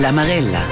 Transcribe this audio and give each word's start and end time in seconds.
La 0.00 0.12
Marella. 0.12 0.62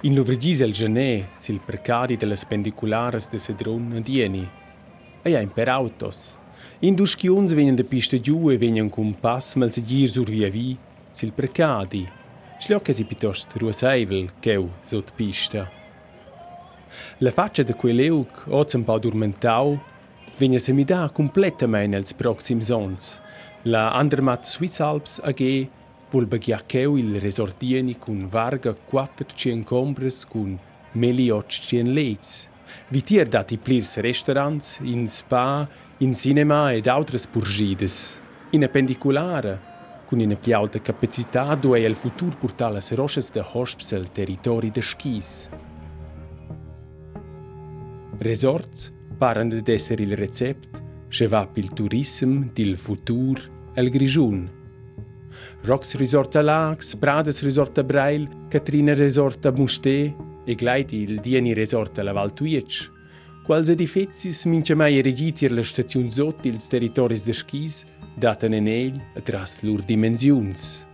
In 0.00 0.14
Lovrigis 0.14 0.60
el 0.62 0.72
gener, 0.72 1.28
sil 1.30 1.60
precari 1.64 2.16
delle 2.16 2.34
spendiculares 2.34 3.28
de 3.28 3.38
Sedrun 3.38 3.92
a 3.92 4.00
Dieni. 4.00 4.48
E 5.22 5.30
ja, 5.30 5.46
per. 5.46 5.70
In 6.80 6.96
duschiuns 6.96 7.52
venien 7.52 7.76
de 7.76 7.84
pista 7.84 8.18
giù 8.18 8.50
e 8.50 8.58
venien 8.58 8.90
cun 8.90 9.14
pass 9.14 9.54
mal 9.54 9.70
se 9.70 9.82
gir 9.84 10.10
sur 10.10 10.26
via 10.26 10.50
vi, 10.50 10.76
sil 11.14 11.30
precadi. 11.30 12.02
Schliocca 12.58 12.92
si 12.92 13.04
pitost 13.04 13.54
ruaseivel, 13.54 14.32
cheu, 14.40 14.70
sot 14.82 15.12
pista. 15.14 15.75
La 17.18 17.30
faccia 17.30 17.64
de 17.64 17.74
quell'euc, 17.74 18.46
oz 18.48 18.74
un 18.74 18.84
pau 18.84 18.98
durmentau, 18.98 19.78
vegna 20.38 20.58
semidà 20.60 21.06
completament 21.12 21.96
els 21.96 22.12
proxims 22.12 22.70
ons. 22.70 23.16
La 23.64 23.90
Andermatt 23.96 24.44
Swiss 24.46 24.80
Alps 24.84 25.18
AG 25.24 25.42
vuol 26.10 26.26
baghiaccheu 26.26 26.96
il 27.00 27.16
resortieni 27.20 27.96
cun 27.98 28.26
varga 28.28 28.74
400 28.74 29.64
compres 29.64 30.24
cun 30.24 30.58
1800 30.92 31.92
leits. 31.92 32.48
Vi 32.88 33.00
tier 33.00 33.28
dati 33.28 33.56
plirs 33.56 33.96
restaurants, 33.98 34.78
in 34.82 35.08
spa, 35.08 35.66
in 35.98 36.14
cinema 36.14 36.72
ed 36.72 36.86
autres 36.86 37.26
purgides. 37.26 38.18
In 38.50 38.62
appendiculare, 38.62 39.60
cun 40.06 40.20
in 40.20 40.36
più 40.40 40.54
alta 40.54 40.80
capacità, 40.80 41.54
dove 41.54 41.80
il 41.80 41.96
futuro 41.96 42.36
portare 42.38 42.74
le 42.74 42.96
rocce 42.96 43.20
da 43.32 43.44
hosps 43.52 43.92
al 43.92 44.10
territorio 44.10 44.70
de 44.70 44.80
schis. 44.80 45.48
Resorts 48.18 48.90
paren 49.18 49.48
de 49.48 49.62
esser 49.72 50.00
il 50.00 50.16
recept, 50.16 50.80
che 51.08 51.26
va 51.28 51.46
pil 51.46 51.72
turism 51.72 52.50
dil 52.52 52.76
futur 52.76 53.40
el 53.74 53.90
Grigiun. 53.90 54.48
Rox 55.62 55.94
Resort 55.96 56.36
a 56.36 56.42
Lax, 56.42 56.96
Prades 56.96 57.42
Resort 57.42 57.78
a 57.78 57.82
Brail, 57.82 58.28
Katrina 58.48 58.94
Resort 58.94 59.46
a 59.46 59.52
Musté 59.52 60.14
e 60.44 60.54
gleiti 60.54 60.96
il 60.96 61.20
Dieni 61.20 61.52
Resort 61.52 61.98
a 61.98 62.02
la 62.02 62.12
Val 62.12 62.32
Tuiec. 62.32 62.90
Quals 63.44 63.68
edificis 63.68 64.44
mince 64.46 64.74
mai 64.74 64.98
erigiti 64.98 65.48
la 65.48 65.62
staziun 65.62 66.10
sot 66.10 66.46
ils 66.46 66.66
territoris 66.66 67.24
de 67.24 67.32
skis 67.32 67.84
datan 68.18 68.54
en 68.54 68.66
el 68.66 69.00
atras 69.14 69.62
lur 69.62 69.84
dimensiuns. 69.84 70.86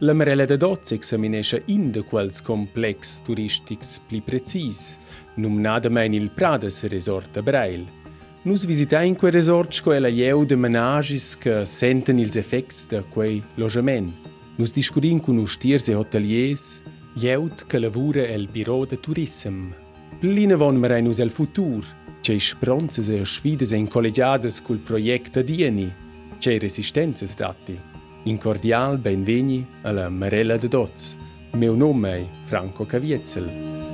La 0.00 0.14
Marella 0.14 0.46
de 0.46 0.56
Doz 0.56 0.92
examinescha 0.92 1.58
in 1.66 1.90
de 1.90 2.04
quals 2.06 2.40
complex 2.40 3.20
turistics 3.26 3.98
pli 4.06 4.20
precis, 4.22 4.98
numnadamein 5.38 6.12
il 6.12 6.28
Prades 6.30 6.84
Resort 6.86 7.36
a 7.36 7.42
Brail– 7.42 7.86
Nus 8.48 8.64
visitai 8.64 9.08
in 9.08 9.14
quel 9.14 9.32
resort 9.32 9.82
co 9.82 9.92
ella 9.92 10.08
jeu 10.08 10.44
de 10.44 10.56
menagis 10.56 11.36
che 11.36 11.66
senten 11.66 12.18
ils 12.18 12.36
effects 12.36 12.86
de 12.86 13.02
quei 13.12 13.42
logement. 13.56 14.14
Nus 14.56 14.72
discurin 14.72 15.20
con 15.20 15.36
ustiers 15.36 15.88
e 15.88 15.94
hoteliers, 15.94 16.80
jeut 17.14 17.66
che 17.66 17.78
lavura 17.78 18.22
el 18.22 18.48
biro 18.48 18.86
de 18.86 18.98
turism. 19.00 19.74
Plina 20.20 20.56
von 20.56 20.76
mer 20.76 21.02
nus 21.02 21.18
el 21.18 21.30
futur, 21.30 21.84
c'è 22.22 22.38
spronzes 22.38 23.08
e 23.08 23.24
sfides 23.24 23.72
en 23.72 23.86
collegiades 23.86 24.62
col 24.62 24.78
project 24.78 25.36
adieni, 25.36 25.92
c'è 26.38 26.58
resistenzas 26.58 27.34
dati. 27.34 27.78
In 28.24 28.38
cordial 28.38 28.98
benveni 28.98 29.66
alla 29.82 30.08
Marella 30.08 30.56
de 30.56 30.68
Doz. 30.68 31.16
Meu 31.52 31.74
nome 31.74 32.16
è 32.16 32.26
Franco 32.44 32.86
Cavietzel. 32.86 33.87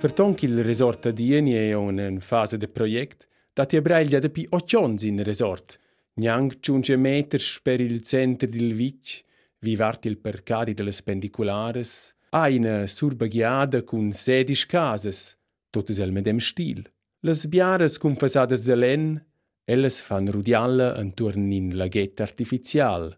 Vertonk 0.00 0.40
il 0.44 0.64
resort 0.64 1.04
a 1.04 1.10
Dieni 1.10 1.52
è 1.52 1.74
in 1.74 2.20
fase 2.20 2.56
de 2.56 2.68
project, 2.68 3.28
dat 3.52 3.74
i 3.74 3.82
brail 3.82 4.08
da 4.08 4.30
pi 4.30 4.46
occions 4.48 5.02
in 5.02 5.22
resort. 5.22 5.78
Niang 6.14 6.58
giunge 6.58 6.96
meters 6.96 7.60
per 7.62 7.82
il 7.82 8.00
centro 8.00 8.48
del 8.48 8.72
Vic, 8.72 9.22
vi 9.58 9.76
vart 9.76 10.06
il 10.06 10.16
percadi 10.16 10.72
delle 10.72 10.90
spendiculares, 10.90 12.14
ha 12.30 12.48
una 12.48 12.86
surbaghiada 12.86 13.82
cun 13.82 14.12
sedis 14.12 14.64
cases, 14.64 15.36
totes 15.68 15.98
el 15.98 16.12
medem 16.12 16.38
stil. 16.38 16.80
Las 17.20 17.46
biaras 17.46 17.98
cun 17.98 18.16
fasadas 18.16 18.64
de 18.64 18.76
len, 18.76 19.22
elles 19.66 20.00
fan 20.00 20.30
rudialla 20.30 20.98
intorn 20.98 21.52
in 21.52 21.76
laghetta 21.76 22.22
artificial. 22.22 23.14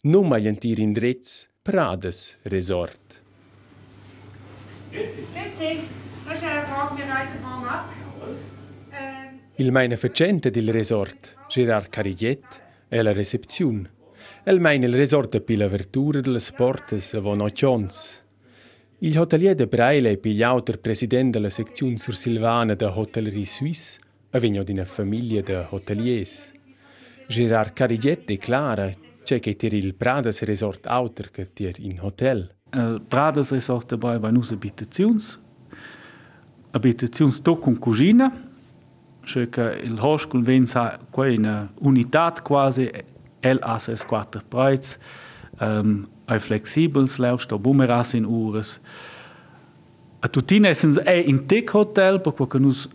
Non 0.00 0.26
mai 0.26 0.48
antir 0.48 0.80
in 0.80 0.92
drets, 0.92 1.48
Prades 1.62 2.38
Resort. 2.42 3.22
Grazie. 4.90 5.24
Grazie. 5.32 6.04
Il 9.58 9.72
meine 9.72 9.96
facente 9.96 10.50
del 10.50 10.70
resort, 10.70 11.34
Gerard 11.48 11.88
Carigliet, 11.88 12.44
è 12.88 13.00
la 13.00 13.12
recepzione. 13.12 13.90
El 14.44 14.60
meine 14.60 14.86
il 14.86 14.94
resort 14.94 15.40
per 15.40 15.56
l'apertura 15.56 16.20
delle 16.20 16.40
porte 16.54 16.98
avon 17.14 17.40
occhions. 17.40 18.24
Il 18.98 19.18
hotelier 19.18 19.54
de 19.54 19.66
Braille 19.66 20.10
è 20.10 20.16
pigliauter 20.16 20.78
presidente 20.78 21.38
della 21.38 21.50
sezione 21.50 21.98
sur 21.98 22.14
Silvana 22.14 22.74
de 22.74 22.84
Hotellerie 22.84 23.44
Suisse, 23.44 23.98
avegno 24.30 24.62
di 24.62 24.72
una 24.72 24.84
famiglia 24.84 25.40
de 25.42 25.66
hoteliers. 25.70 26.52
Gerard 27.28 27.72
Carigliet 27.72 28.24
declara 28.24 28.90
c'è 29.22 29.40
che 29.40 29.56
ter 29.56 29.72
il 29.72 29.94
Prades 29.94 30.42
Resort 30.42 30.86
auter 30.86 31.30
che 31.30 31.52
ter 31.52 31.74
in 31.78 31.98
hotel. 32.00 32.54
Il 32.72 33.02
Prades 33.06 33.50
Resort 33.50 33.96
dabei 33.96 34.18
bei 34.18 34.32
nus 34.32 34.50
abitazions, 34.50 35.40
abitaziuns 36.76 37.40
con 37.42 37.78
cucina, 37.78 38.30
cioè 39.24 39.48
che 39.48 39.80
il 39.82 39.98
hostel 39.98 40.42
venza 40.42 40.98
qua 41.10 41.26
in 41.26 41.68
unità 41.80 42.32
quasi 42.42 42.90
el 43.40 43.58
as 43.62 44.04
quattro 44.06 44.42
preis, 44.48 44.98
um, 45.60 46.06
ai 46.26 46.38
flexibels 46.38 47.18
laufst 47.18 47.48
da 47.48 47.58
bumeras 47.58 48.14
in 48.14 48.24
ures. 48.24 48.80
A 50.20 50.28
tutina 50.28 50.68
essens 50.68 50.98
è 50.98 51.12
in 51.12 51.46
tec 51.46 51.74
hotel, 51.74 52.20
perché 52.20 52.58
nus 52.58 52.88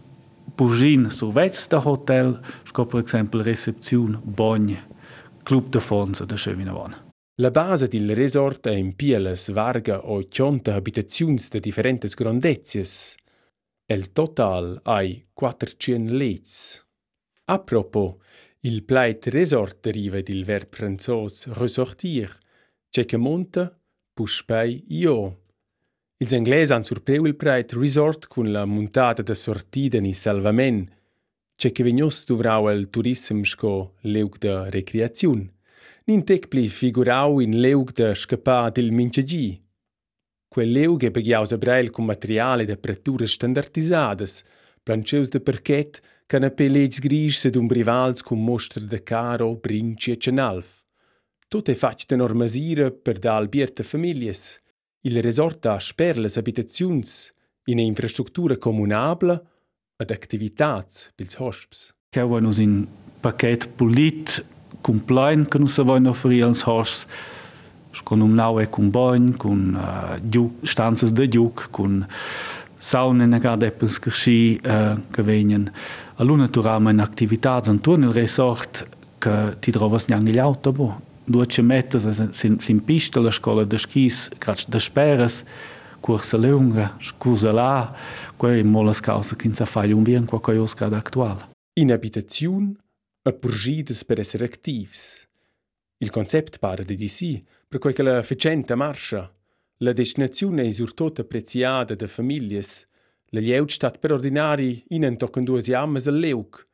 Bugin 0.56 1.10
survets 1.10 1.68
da 1.68 1.82
hotel, 1.84 2.40
sco 2.64 2.86
per 2.86 3.04
esempio 3.04 3.42
recepzione, 3.42 4.20
bagne, 4.22 4.84
club 5.44 5.70
de 5.70 5.80
fonds 5.80 6.24
da 6.24 6.36
Schövinavon. 6.38 6.96
La 7.42 7.50
base 7.50 7.88
del 7.88 8.14
resort 8.14 8.68
è 8.68 8.76
in 8.76 8.94
pieles 8.96 9.50
varga 9.52 10.06
o 10.06 10.22
chionta 10.28 10.76
abitaziuns 10.76 11.50
de 11.50 11.60
differentes 11.60 12.14
grandezias. 12.14 13.16
El 13.92 14.14
total 14.14 14.80
ai 14.84 15.26
400 15.34 16.14
leits. 16.14 16.82
A 17.48 17.60
propos, 17.60 18.16
il 18.62 18.86
plait 18.86 19.26
resort 19.26 19.82
deriva 19.82 20.22
dil 20.22 20.46
verb 20.46 20.74
franzos 20.74 21.48
ressortir, 21.48 22.32
c'è 22.90 23.04
che 23.04 23.18
monta, 23.18 23.78
puspei 24.14 24.86
io. 24.96 25.42
Ils 26.20 26.32
angles 26.32 26.72
han 26.72 26.86
surpreu 26.86 27.26
il 27.26 27.36
plait 27.36 27.74
resort 27.74 28.28
cun 28.28 28.54
la 28.54 28.64
montata 28.64 29.24
de 29.24 29.36
sortida 29.36 30.00
ni 30.00 30.14
salvament, 30.14 30.88
c'è 31.58 31.74
che 31.74 31.84
vegnos 31.84 32.24
duvrau 32.24 32.70
el 32.70 32.90
turism 32.90 33.42
sco 33.44 33.96
leug 34.04 34.38
de 34.38 34.70
recreaziun. 34.70 35.42
Nin 36.06 36.24
tec 36.24 36.48
pli 36.48 36.70
figurau 36.70 37.42
in 37.42 37.60
leug 37.60 37.92
de 37.92 38.16
scapà 38.16 38.70
del 38.70 38.94
minchagi, 38.94 39.60
Quel 40.54 40.70
leu 40.70 40.98
che 40.98 41.12
beghiaus 41.12 41.54
a 41.54 41.58
breil 41.58 41.92
con 41.92 42.04
materiale 42.04 42.66
de 42.66 42.76
pretture 42.76 43.26
standardisadas, 43.26 44.44
plancheus 44.84 45.30
de 45.30 45.40
parquet, 45.40 46.02
canapé 46.28 46.68
legs 46.68 47.00
gris 47.00 47.40
sed 47.40 47.56
un 47.56 47.68
brivals 47.68 48.22
con 48.22 48.44
mostre 48.44 48.84
de 48.84 49.02
caro, 49.02 49.56
brinci 49.56 50.12
e 50.12 50.18
cenalf. 50.18 50.84
Tot 51.48 51.70
è 51.70 51.74
fatg 51.74 52.04
de 52.06 52.18
normasira 52.18 52.92
per 52.92 53.18
da 53.18 53.38
albierte 53.38 53.84
families. 53.84 54.60
Il 55.08 55.22
resort 55.22 55.66
ha 55.68 55.80
sper 55.80 56.20
las 56.20 56.36
abitaziuns 56.36 57.32
in 57.68 57.80
e 57.80 57.84
infrastruttura 57.84 58.58
comunabla 58.58 59.42
ad 59.96 60.12
activitats 60.12 61.14
pils 61.16 61.38
hosps. 61.40 61.94
Che 62.10 62.24
nus 62.24 62.58
in 62.58 62.86
paquet 63.22 63.70
polit 63.70 64.44
complain 64.82 65.48
che 65.48 65.60
nus 65.60 65.82
voin 65.82 66.08
offrir 66.08 66.44
als 66.44 66.64
hosps 66.64 67.08
kun 68.04 68.22
umnaue 68.22 68.68
com 68.68 68.90
banho, 68.90 69.38
com 69.38 69.74
uh, 69.76 70.52
stanzas 70.64 71.12
de 71.12 71.28
giuc, 71.28 71.70
com 71.72 72.04
saune 72.80 73.28
na 73.28 73.40
gada 73.40 73.70
que 73.72 73.88
carschi 74.00 74.60
uh, 74.64 75.00
che 75.12 75.22
vegnen 75.22 75.72
all'una 76.16 76.48
turama 76.48 76.92
in 76.92 77.00
activitats 77.00 77.68
intorno 77.68 78.08
il 78.08 78.14
resort 78.14 78.88
que 79.20 79.56
ti 79.60 79.72
trovas 79.72 80.08
neanche 80.08 80.32
gli 80.32 80.40
autobo. 80.40 81.10
duas 81.26 81.58
metas 81.60 82.04
sin, 82.32 82.60
sin 82.60 82.84
pista 82.84 83.20
la 83.20 83.32
scola 83.32 83.64
da 83.64 83.78
schis, 83.78 84.30
grac 84.38 84.68
da 84.68 84.80
speras, 84.80 85.44
cursa 86.00 86.38
lunga, 86.38 86.98
scusa 87.00 87.52
là, 87.52 87.96
quei 88.38 88.64
molas 88.64 89.00
causa 89.00 89.36
che 89.36 89.48
inza 89.48 89.66
fai 89.66 89.92
un 89.92 90.04
bien 90.04 90.26
qua 90.26 90.40
coi 90.40 90.58
oscada 90.58 90.98
actuale. 90.98 91.50
In 91.80 91.92
abitazione, 91.92 92.74
a 93.24 93.32
porgidas 93.32 94.04
per 94.04 94.20
essere 94.20 94.46
activs. 94.46 95.28
Il 95.98 96.10
concept 96.10 96.58
para 96.58 96.84
de 96.84 96.96
di 96.96 97.08
sì, 97.08 97.44
per 97.72 97.80
quei 97.80 97.94
che 97.94 98.04
la 98.04 98.22
facenta 98.22 98.76
marscia. 98.76 99.34
La 99.78 99.94
destinazione 99.94 100.64
è 100.64 100.72
surtut 100.74 101.20
appreziata 101.20 101.96
da 101.96 102.06
famiglie. 102.06 102.62
La 103.28 103.40
lieut 103.40 103.72
stat 103.72 103.98
per 103.98 104.12
ordinari 104.12 104.84
in 104.90 105.06
en 105.06 105.16
tocken 105.16 105.46
duas 105.46 105.68
jammes 105.68 106.06
al 106.08 106.20
leuc. 106.20 106.68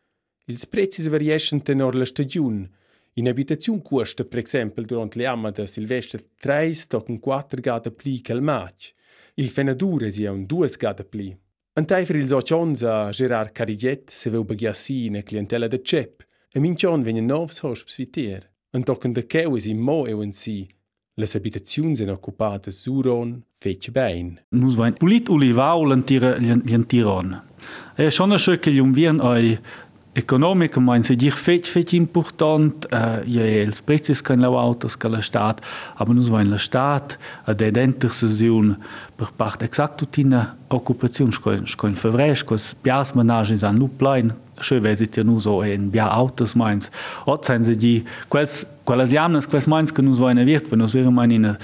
Ils 0.45 0.65
prezis 0.65 1.07
variescen 1.07 1.61
tenor 1.61 1.93
la 1.93 2.03
stagiun. 2.03 2.67
In 3.13 3.27
abitaziun 3.27 3.83
cuosta, 3.83 4.25
per 4.25 4.39
exempel, 4.39 4.85
durant 4.85 5.13
le 5.13 5.27
amma 5.27 5.51
da 5.51 5.67
Silvestre 5.67 6.31
3 6.35 6.73
tocken 6.87 7.19
4 7.19 7.61
gada 7.61 7.91
pli 7.91 8.19
che 8.21 8.31
al 8.31 8.41
maig. 8.41 8.89
Il 9.35 9.49
fenadure 9.49 10.09
sia 10.09 10.31
un 10.31 10.47
2 10.47 10.67
gada 10.79 11.03
pli. 11.03 11.29
Antai 11.73 12.05
per 12.05 12.15
ils 12.15 12.31
ocions 12.31 12.81
a 12.81 13.11
Gerard 13.11 13.51
Cariget 13.51 14.09
se 14.09 14.31
veu 14.31 14.43
bagiassi 14.43 15.05
in 15.05 15.21
clientela 15.23 15.67
de 15.67 15.79
cep. 15.83 16.25
E 16.51 16.59
mincion 16.59 17.03
venien 17.03 17.25
novs 17.25 17.61
hosps 17.61 17.97
vitier. 17.97 18.49
An 18.71 18.81
tocken 18.81 19.13
de 19.13 19.27
keuis 19.27 19.67
in 19.67 19.77
mo 19.77 20.07
eu 20.07 20.23
en 20.23 20.31
si. 20.31 20.67
Les 21.17 21.35
abitaziuns 21.35 22.01
en 22.01 22.09
occupate 22.13 22.71
suron 22.71 23.31
fece 23.57 23.89
bein. 23.89 24.35
Nus 24.53 24.75
vain 24.77 24.93
polit 24.93 25.29
ulivau 25.33 25.85
l'antiron. 25.89 27.31
E 27.97 28.11
schon 28.13 28.35
a 28.35 28.37
schöke 28.37 28.69
jumvien 28.69 29.17
oi 29.25 29.57
economica 30.13 30.79
mein 30.79 31.03
se 31.03 31.15
dir 31.15 31.33
fetch 31.33 31.71
fetch 31.73 31.93
important 31.93 32.85
uh, 32.91 33.21
ja 33.25 33.45
els 33.63 33.81
prezis 33.81 34.21
kan 34.21 34.41
lau 34.41 34.57
autos 34.57 34.97
que 34.97 35.09
la 35.09 35.21
stat 35.21 35.61
aber 35.97 36.13
nus 36.13 36.29
vain 36.33 36.49
la 36.49 36.57
stat 36.61 37.17
a 37.45 37.53
de 37.53 37.69
intercession 37.81 38.75
per 39.17 39.29
part 39.37 39.61
exact 39.61 39.97
tutina 39.97 40.55
occupation 40.69 41.31
scoin 41.31 41.65
scoin 41.65 41.95
fevresch 41.95 42.45
cos 42.45 42.75
pias 42.81 43.13
manage 43.13 43.63
an 43.65 43.77
luplain 43.77 44.33
schön 44.61 44.83
wesit 44.83 45.17
ja 45.17 45.23
nu 45.23 45.39
so 45.39 45.61
en 45.61 45.91
bia 45.91 46.07
autos 46.07 46.55
meins 46.55 46.91
ot 47.25 47.45
sein 47.45 47.63
se 47.63 47.75
di 47.75 48.03
quels 48.29 48.65
quelles 48.85 49.11
jamnes 49.11 49.47
quels 49.47 49.67
meins 49.67 49.91
que 49.91 50.01
nus 50.01 50.19
vain 50.19 50.45
wird 50.45 50.71
wenn 50.71 50.81
wäre 50.93 51.11
mein 51.11 51.31
in 51.31 51.57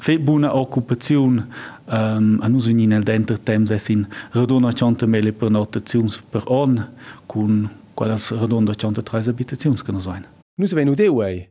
fe 0.00 0.18
buna 0.18 0.52
occupaziun 0.52 1.44
um, 1.86 2.40
a 2.42 2.48
nus 2.48 2.68
in 2.68 2.92
el 2.92 3.04
denter 3.04 3.38
temps 3.38 3.70
es 3.70 3.88
in 3.88 4.06
redona 4.32 4.72
chante 4.72 5.06
mele 5.06 5.32
per 5.32 5.50
notaziuns 5.50 6.22
per 6.30 6.42
on 6.46 6.86
cun 7.26 7.68
quelles 7.94 8.30
redonda 8.30 8.74
103 8.74 9.30
abitazioni 9.30 9.76
che 9.76 9.92
non 9.92 10.00
sono. 10.00 10.26
Nus 10.56 10.74
venu 10.74 10.94
deuei. 10.94 11.48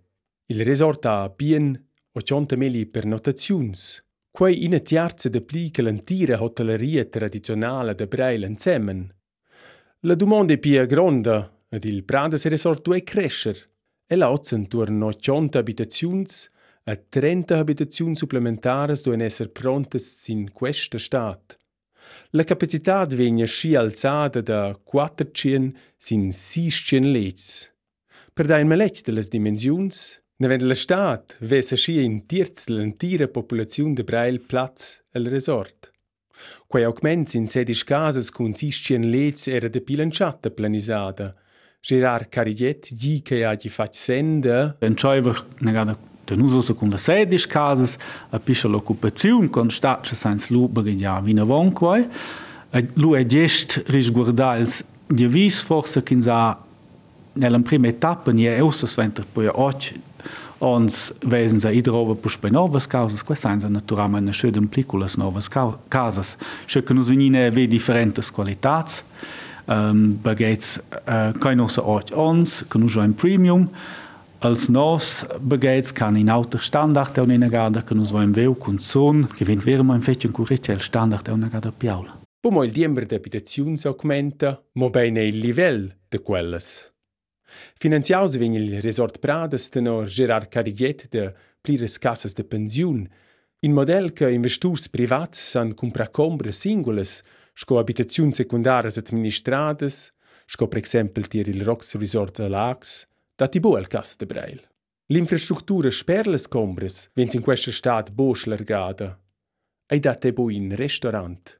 Il 0.51 0.63
resort 0.63 1.05
ha 1.05 1.29
bien 1.29 1.79
80 2.11 2.55
meli 2.55 2.85
per 2.85 3.05
notaziuns. 3.05 4.03
Quei 4.31 4.65
ina 4.65 4.79
tiarza 4.79 5.29
de 5.29 5.41
pli 5.41 5.69
che 5.69 5.81
l'antira 5.81 6.41
hotelleria 6.41 7.05
tradizionale 7.05 7.95
de 7.95 8.07
Breil 8.07 8.43
insemmen. 8.43 9.13
La 10.05 10.15
domanda 10.15 10.51
è 10.51 10.57
pia 10.57 10.83
gronda 10.85 11.49
ed 11.69 11.85
il 11.85 12.03
Prades 12.03 12.45
resort 12.47 12.81
due 12.81 13.03
crescer. 13.03 13.63
E 14.05 14.17
la 14.17 14.31
ozen 14.31 14.67
turno 14.67 15.05
80 15.05 15.57
abitaziuns 15.57 16.51
a 16.83 16.95
30 16.97 17.57
abitazioni 17.57 18.13
supplementares 18.13 19.01
duen 19.01 19.21
esser 19.21 19.49
prontes 19.51 20.27
in 20.27 20.51
questa 20.51 20.97
stat. 20.97 21.57
La 22.31 22.43
capacità 22.43 23.05
vegna 23.05 23.45
sci 23.45 23.75
alzada 23.75 24.41
da 24.41 24.77
400 24.83 25.79
sin 25.95 26.33
600 26.33 27.07
lets. 27.09 27.73
Per 28.33 28.45
da 28.45 28.59
in 28.59 28.67
melech 28.67 29.03
de 29.03 29.13
las 29.13 29.29
dimensiuns, 29.29 30.21
ne 30.35 30.47
vend 30.49 30.63
la 30.63 30.75
stat 30.75 31.37
vesa 31.39 31.77
sci 31.77 32.03
in 32.03 32.25
tirz 32.25 32.67
l'antira 32.67 33.29
populaziun 33.29 33.93
de 33.93 34.03
Brail 34.03 34.41
Platz 34.41 35.01
al 35.13 35.23
resort. 35.23 35.92
Quei 36.67 36.83
augments 36.83 37.33
in 37.33 37.47
sedis 37.47 37.83
casas 37.83 38.29
consistien 38.29 39.09
lez 39.11 39.47
era 39.47 39.69
da 39.69 39.79
de 39.79 39.81
pilanciata 39.81 40.49
planisada. 40.49 41.33
Gerard 41.81 42.29
Carillet, 42.29 42.93
di 42.93 43.21
che 43.21 43.43
ha 43.43 43.55
di 43.55 43.69
fac 43.69 43.93
sende. 43.93 44.75
En 44.79 44.95
choiver 44.95 45.45
negada 45.59 45.97
de 46.25 46.35
nuso 46.35 46.61
se 46.61 46.73
con 46.73 46.89
la 46.89 46.97
sedis 46.97 47.45
casas 47.45 47.97
a 48.29 48.39
piscia 48.39 48.67
l'occupazione 48.67 49.49
con 49.49 49.69
stace 49.69 50.15
sans 50.15 50.49
lubere 50.49 50.95
ja 50.95 51.19
vina 51.19 51.43
von 51.43 51.73
quai. 51.73 52.07
Lu 52.93 53.13
è 53.13 53.25
gest 53.25 53.83
risguardals 53.87 54.83
di 55.05 55.27
vis 55.27 55.61
forse 55.61 56.01
kinza 56.01 56.57
nella 57.33 57.59
prima 57.59 57.87
etappa 57.87 58.31
ni 58.31 58.43
è 58.43 58.61
ossa 58.61 58.87
sventer 58.87 59.25
poi 59.31 59.47
oggi 59.47 60.01
ons 60.63 61.11
wesen 61.27 61.59
sa 61.59 61.71
idrova 61.75 62.15
pus 62.15 62.37
bei 62.39 62.51
novas 62.51 62.87
causas, 62.87 63.23
quas 63.23 63.43
sain 63.43 63.59
sa 63.59 63.69
naturalmente 63.69 64.33
schöden 64.33 64.69
pliculas 64.71 65.17
novas 65.17 65.49
casas. 65.89 66.37
Che 66.67 66.93
nus 66.93 67.09
venine 67.09 67.49
ve 67.51 67.67
differentes 67.67 68.31
qualitats, 68.31 69.03
um, 69.67 70.17
bagets 70.23 70.79
uh, 71.07 71.33
kein 71.39 71.59
osa 71.59 71.83
oggi 71.83 72.13
ons, 72.15 72.63
che 72.69 72.79
nus 72.79 72.97
ein 72.97 73.13
premium, 73.13 73.69
als 74.39 74.69
nos 74.69 75.25
begeits 75.39 75.93
kann 75.93 76.15
in 76.15 76.29
auter 76.29 76.61
standard 76.61 77.17
un 77.17 77.31
in 77.31 77.47
gada 77.49 77.83
che 77.83 77.95
nus 77.95 78.11
vaim 78.11 78.33
veu 78.33 78.55
cun 78.55 78.79
son 78.79 79.27
che 79.27 79.45
vent 79.45 79.63
vera 79.63 79.83
mo 79.83 79.93
infetto 79.93 80.27
un 80.27 80.33
currice 80.33 80.71
il 80.71 80.81
standard 80.81 81.27
un 81.27 81.47
gada 81.51 81.71
piaula. 81.71 82.19
Pomo 82.41 82.63
il 82.63 82.71
diember 82.71 83.05
de 83.05 83.15
abitaziuns 83.15 83.85
augmenta, 83.85 84.61
mo 84.73 84.89
bene 84.89 85.23
il 85.23 85.39
livel 85.39 85.95
de 86.09 86.21
quelles. 86.21 86.92
Finanziaus 87.75 88.37
vegn 88.37 88.55
il 88.55 88.81
resort 88.81 89.19
Prades 89.19 89.69
tenor 89.69 90.07
Gerard 90.07 90.49
Cariget 90.49 91.07
de 91.09 91.31
plires 91.61 91.97
cassas 91.97 92.33
de 92.33 92.43
pensiun, 92.43 93.07
in 93.63 93.73
model 93.73 94.11
che 94.11 94.31
investurs 94.31 94.89
privats 94.89 95.39
san 95.39 95.73
cumpra 95.73 96.09
combre 96.09 96.51
singulas, 96.51 97.21
sco 97.53 97.77
abitaziuns 97.79 98.35
secundaras 98.35 98.97
administrades, 98.97 100.11
sco 100.45 100.67
per 100.67 100.79
exempel 100.79 101.27
tir 101.27 101.47
il 101.47 101.63
Rox 101.63 101.95
Resort 101.95 102.39
Lax, 102.39 103.05
dati 103.35 103.59
bo 103.59 103.75
al 103.77 103.87
cas 103.87 104.17
de 104.17 104.25
Breil. 104.25 104.61
L'infrastruttura 105.13 105.89
sper 105.91 106.27
les 106.27 106.47
combres, 106.47 107.09
vens 107.13 107.33
in 107.33 107.41
questa 107.41 107.71
stat 107.71 108.11
boș 108.11 108.39
schlargada. 108.39 109.19
Ei 109.85 109.99
date 109.99 110.31
bo 110.33 110.49
in 110.49 110.75
restaurant. 110.75 111.55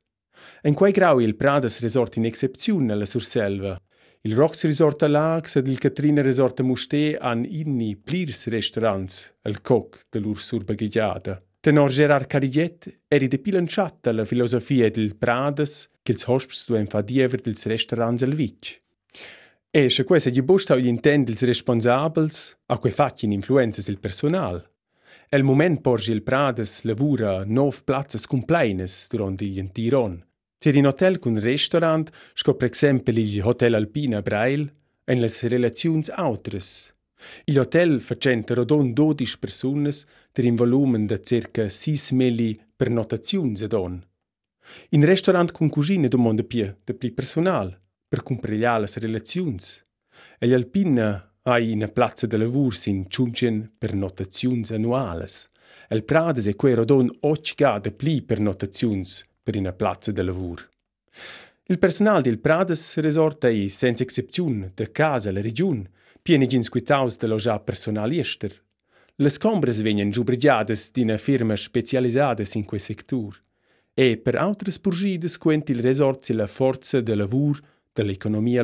En 0.62 0.74
quai 0.74 0.92
grau 0.92 1.20
il 1.20 1.36
Pradas 1.36 1.80
Resort 1.80 2.16
in 2.16 2.26
excepziun 2.26 2.90
alla 2.90 3.06
Surselva. 3.06 3.78
Il 4.26 4.36
Rox 4.36 4.64
Resort 4.64 5.04
a 5.04 5.10
Lax 5.10 5.58
ed 5.58 5.68
il 5.68 5.78
Catrina 5.78 6.22
Resort 6.22 6.62
a 6.62 6.64
Musté 6.64 7.18
han 7.20 7.44
inni 7.44 7.98
plirs 7.98 8.48
restaurants 8.48 9.34
al 9.42 9.60
coc 9.60 10.06
de 10.10 10.20
lur 10.20 10.40
surbaghigiada. 10.40 11.44
Tenor 11.60 11.90
Gerard 11.90 12.28
Cariget 12.28 13.02
eri 13.10 13.28
de 13.28 13.38
pilanciata 13.40 14.14
la 14.14 14.24
filosofia 14.24 14.90
del 14.90 15.18
Pradas 15.18 15.90
che 16.02 16.14
ils 16.14 16.24
hosps 16.26 16.66
duen 16.68 16.88
fa 16.88 17.02
diever 17.02 17.42
dels 17.42 17.66
restaurants 17.66 18.24
al 18.24 18.34
Vitg. 18.34 18.80
E 19.70 19.90
se 19.90 20.06
quei 20.06 20.22
se 20.22 20.32
bustau 20.42 20.80
gli 20.80 20.88
intend 20.88 21.28
ils 21.28 21.44
responsabels 21.44 22.60
a 22.68 22.78
quei 22.78 22.94
facin 22.94 23.34
influenzas 23.34 23.90
il 23.90 24.00
personal. 24.00 24.64
El 25.28 25.44
moment 25.44 25.82
porgi 25.82 26.14
il 26.14 26.24
Pradas 26.24 26.84
lavura 26.84 27.44
nov 27.46 27.84
plazzas 27.84 28.26
compleines 28.26 29.08
durant 29.10 29.42
il 29.42 29.70
Tiron. 29.74 30.24
Tier 30.64 30.76
in 30.76 30.86
hotel 30.86 31.20
cun 31.20 31.38
restaurant, 31.42 32.10
sco 32.34 32.56
per 32.56 32.70
exempel 32.70 33.18
il 33.18 33.42
Hotel 33.44 33.74
Alpina 33.74 34.22
Brail, 34.22 34.72
en 35.04 35.20
las 35.20 35.42
relaziuns 35.42 36.10
autres. 36.10 36.96
Il 37.44 37.60
hotel 37.60 38.00
facenta 38.00 38.54
rodon 38.54 38.94
12 38.94 39.40
personas 39.40 40.06
ter 40.32 40.46
in 40.46 40.56
volumen 40.56 41.06
de 41.06 41.20
circa 41.20 41.68
6 41.68 42.12
meli 42.14 42.58
per 42.78 42.90
notaziuns 42.90 43.62
ad 43.62 43.74
on. 43.74 44.02
In 44.92 45.04
restaurant 45.04 45.52
cun 45.52 45.68
cugine 45.68 46.08
domanda 46.08 46.44
pia 46.44 46.74
de 46.82 46.94
pli 46.94 47.12
personal, 47.12 47.78
per 48.08 48.24
cumpregliar 48.24 48.80
las 48.80 48.96
relaziuns. 48.96 49.82
E 50.40 50.48
gli 50.48 50.54
Alpina 50.54 51.30
hai 51.42 51.72
in 51.72 51.90
plazza 51.92 52.26
de 52.26 52.38
lavur 52.38 52.74
sin 52.74 53.10
ciuncien 53.10 53.70
per 53.78 53.94
notaziuns 53.94 54.72
annuales. 54.72 55.50
El 55.90 56.06
Prades 56.06 56.48
e 56.48 56.56
quei 56.56 56.74
rodon 56.74 57.14
8 57.20 57.54
gade 57.58 57.92
pli 57.92 58.22
per 58.22 58.40
notaziuns 58.40 59.26
per 59.44 59.58
una 59.58 59.74
plazza 59.74 60.12
de 60.12 60.24
lavur. 60.24 60.70
Il 61.66 61.78
personal 61.78 62.22
del 62.22 62.40
Prades 62.40 62.98
Resort 62.98 63.46
è 63.46 63.68
senza 63.68 64.04
eccezione 64.04 64.72
de 64.74 64.92
casa 64.92 65.32
la 65.32 65.42
region, 65.42 65.88
pieni 66.22 66.48
gins 66.48 66.70
quitaus 66.70 67.18
de 67.18 67.28
loja 67.28 67.60
personal 67.60 68.12
ester. 68.12 68.52
Les 69.18 69.38
combres 69.38 69.82
venien 69.82 70.10
giubrigiades 70.10 70.92
d'ina 70.92 71.18
firma 71.18 71.56
specialisades 71.56 72.56
in 72.56 72.66
quei 72.66 72.80
sector. 72.80 73.40
E 73.94 74.18
per 74.18 74.36
autres 74.36 74.80
purgides 74.80 75.38
quent 75.38 75.70
il 75.70 75.82
resort 75.82 76.30
la 76.30 76.48
forza 76.48 77.00
de 77.00 77.16
lavur 77.16 77.60
de 77.94 78.04
l'economia. 78.04 78.64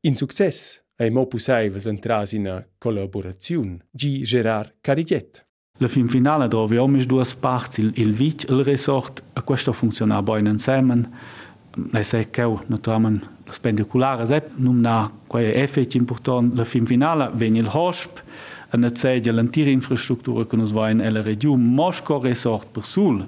In 0.00 0.14
success 0.14 0.82
è 0.94 1.10
mo 1.10 1.26
possibile 1.26 1.88
entras 1.90 2.32
in 2.32 2.66
collaborazione. 2.78 3.86
G. 3.90 4.22
Gerard 4.22 4.76
Cariget. 4.80 5.44
La 5.80 5.88
fin 5.88 6.08
finale 6.08 6.48
troviamo 6.48 7.02
due 7.04 7.24
parti, 7.38 7.80
il, 7.82 7.92
il 7.96 8.12
vit 8.12 8.46
il 8.48 8.64
resort, 8.64 9.22
e 9.32 9.42
questo 9.44 9.72
funziona 9.72 10.20
bene 10.22 10.50
insieme. 10.50 11.10
Lei 11.90 12.02
sa 12.02 12.18
che 12.18 12.54
naturalmente 12.66 13.26
lo 13.44 13.52
spettacolare 13.52 14.24
è 14.24 14.44
un 14.56 15.06
effetto 15.34 15.96
importante. 15.96 16.56
La 16.56 16.64
fin 16.64 16.84
finale 16.84 17.30
viene 17.32 17.60
il 17.60 17.70
hosp, 17.72 18.18
e 18.70 18.76
ne 18.76 18.90
c'è 18.90 19.20
l'intera 19.20 19.70
infrastruttura 19.70 20.44
che 20.46 20.56
noi 20.56 20.68
abbiamo 20.68 21.02
nella 21.02 21.22
regione, 21.22 21.62
ma 21.62 21.86
anche 21.86 22.18
resort 22.20 22.66
per 22.72 22.84
sul. 22.84 23.26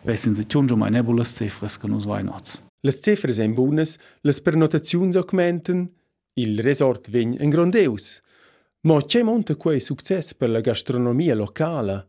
Questo 0.00 0.30
è 0.30 0.56
un 0.56 0.66
po' 0.66 0.84
nebula 0.86 1.24
cifre 1.24 1.68
che 1.78 1.86
noi 1.86 2.00
abbiamo. 2.00 2.40
Le 2.80 2.92
cifre 2.92 3.32
sono 3.32 3.52
buone, 3.52 3.84
le 4.22 4.32
pernotazioni 4.42 5.14
aumentano, 5.14 5.88
il 6.34 6.60
resort 6.60 7.10
viene 7.10 7.36
in 7.40 7.50
grandeus. 7.50 8.20
Ma 8.88 9.02
c'è 9.02 9.22
monta 9.22 9.54
quei 9.54 9.80
success 9.80 10.32
per 10.32 10.48
la 10.48 10.60
gastronomia 10.60 11.34
locala. 11.34 12.08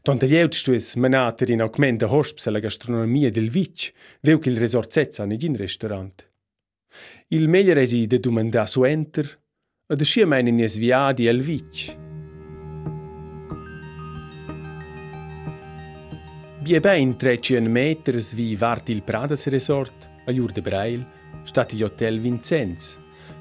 Tante 0.00 0.24
lieut 0.24 0.54
stues 0.54 0.94
menater 0.94 1.50
in 1.50 1.60
augment 1.60 1.98
de 1.98 2.06
hosps 2.06 2.46
la 2.46 2.60
gastronomia 2.60 3.30
del 3.30 3.50
Vic, 3.50 3.92
veu 4.22 4.38
che 4.38 4.48
il 4.48 4.56
resort 4.56 4.90
setza 4.90 5.24
in 5.24 5.54
restaurant. 5.54 6.26
Il 7.26 7.46
meglio 7.50 7.74
esi 7.74 8.06
de 8.06 8.20
domanda 8.20 8.64
su 8.64 8.84
enter, 8.84 9.38
e 9.86 9.96
de 9.96 10.04
schia 10.06 10.26
meinen 10.26 10.54
nies 10.54 10.78
viadi 10.78 11.28
al 11.28 11.40
Vic. 11.40 11.96
Bie 16.62 16.80
bein 16.80 17.18
trecien 17.18 17.70
meters 17.70 18.32
vi 18.32 18.56
vart 18.56 18.88
il 18.88 19.02
Pradas 19.02 19.46
Resort, 19.48 20.08
a 20.24 20.32
Jur 20.32 20.52
de 20.52 20.62
Breil, 20.62 21.06
stat 21.44 21.74
il 21.74 21.84
Hotel 21.84 22.18
Vincenz. 22.18 22.98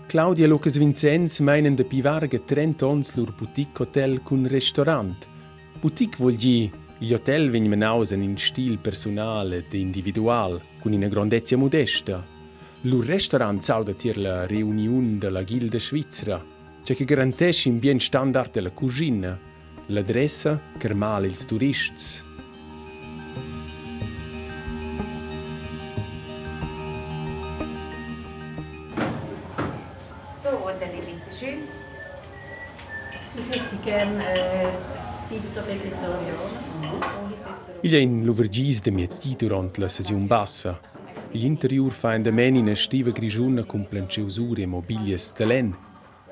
Claudia 0.08 0.46
e 0.46 0.48
Lucas 0.48 0.78
Vincenz 0.78 1.42
meinen 1.42 1.76
de 1.76 1.84
pivarga 1.84 2.40
30 2.40 2.86
ons 2.86 3.14
lur 3.16 3.34
boutique 3.36 3.82
hotel 3.84 4.22
cun 4.24 4.48
restaurant. 4.48 5.28
Boutique 5.82 6.16
vuol 6.18 6.38
dir 6.38 6.72
il 7.00 7.12
hotel 7.12 7.50
vegn 7.52 7.68
menausen 7.68 8.22
in 8.22 8.38
stil 8.38 8.78
personale 8.80 9.58
ed 9.58 9.74
individual, 9.74 10.62
cun 10.80 10.94
una 10.94 11.10
grandezza 11.10 11.58
modesta. 11.58 12.26
Lur 12.84 13.04
restaurant 13.04 13.60
sauda 13.60 13.92
tir 13.92 14.18
la 14.18 14.46
reuniun 14.48 15.20
de 15.20 15.30
la 15.30 15.44
Gilde 15.44 15.80
Svizzera, 15.80 16.42
c'è 16.84 16.96
che 16.96 17.04
garantesce 17.04 17.68
in 17.68 17.78
bien 17.78 18.00
standard 18.00 18.52
della 18.52 18.72
cucina, 18.72 19.38
l'adressa 19.88 20.72
che 20.78 20.94
mal 20.94 21.26
ils 21.26 21.44
turists. 21.44 22.27
Il 37.88 37.94
è 37.94 38.00
in 38.00 38.26
l'uvergis 38.26 38.82
de 38.82 38.92
miezdi 38.92 39.34
durant 39.38 39.78
la 39.78 39.88
session 39.88 40.28
bassa. 40.28 40.78
L'interior 41.32 41.90
fa 41.90 42.16
in 42.16 42.22
de 42.22 42.32
meni 42.32 42.60
una 42.60 42.76
stiva 42.76 43.12
grigiuna 43.12 43.64
con 43.64 43.88
planceusure 43.88 44.64
e 44.64 44.66
mobilies 44.66 45.32
de 45.32 45.46
len. 45.46 45.78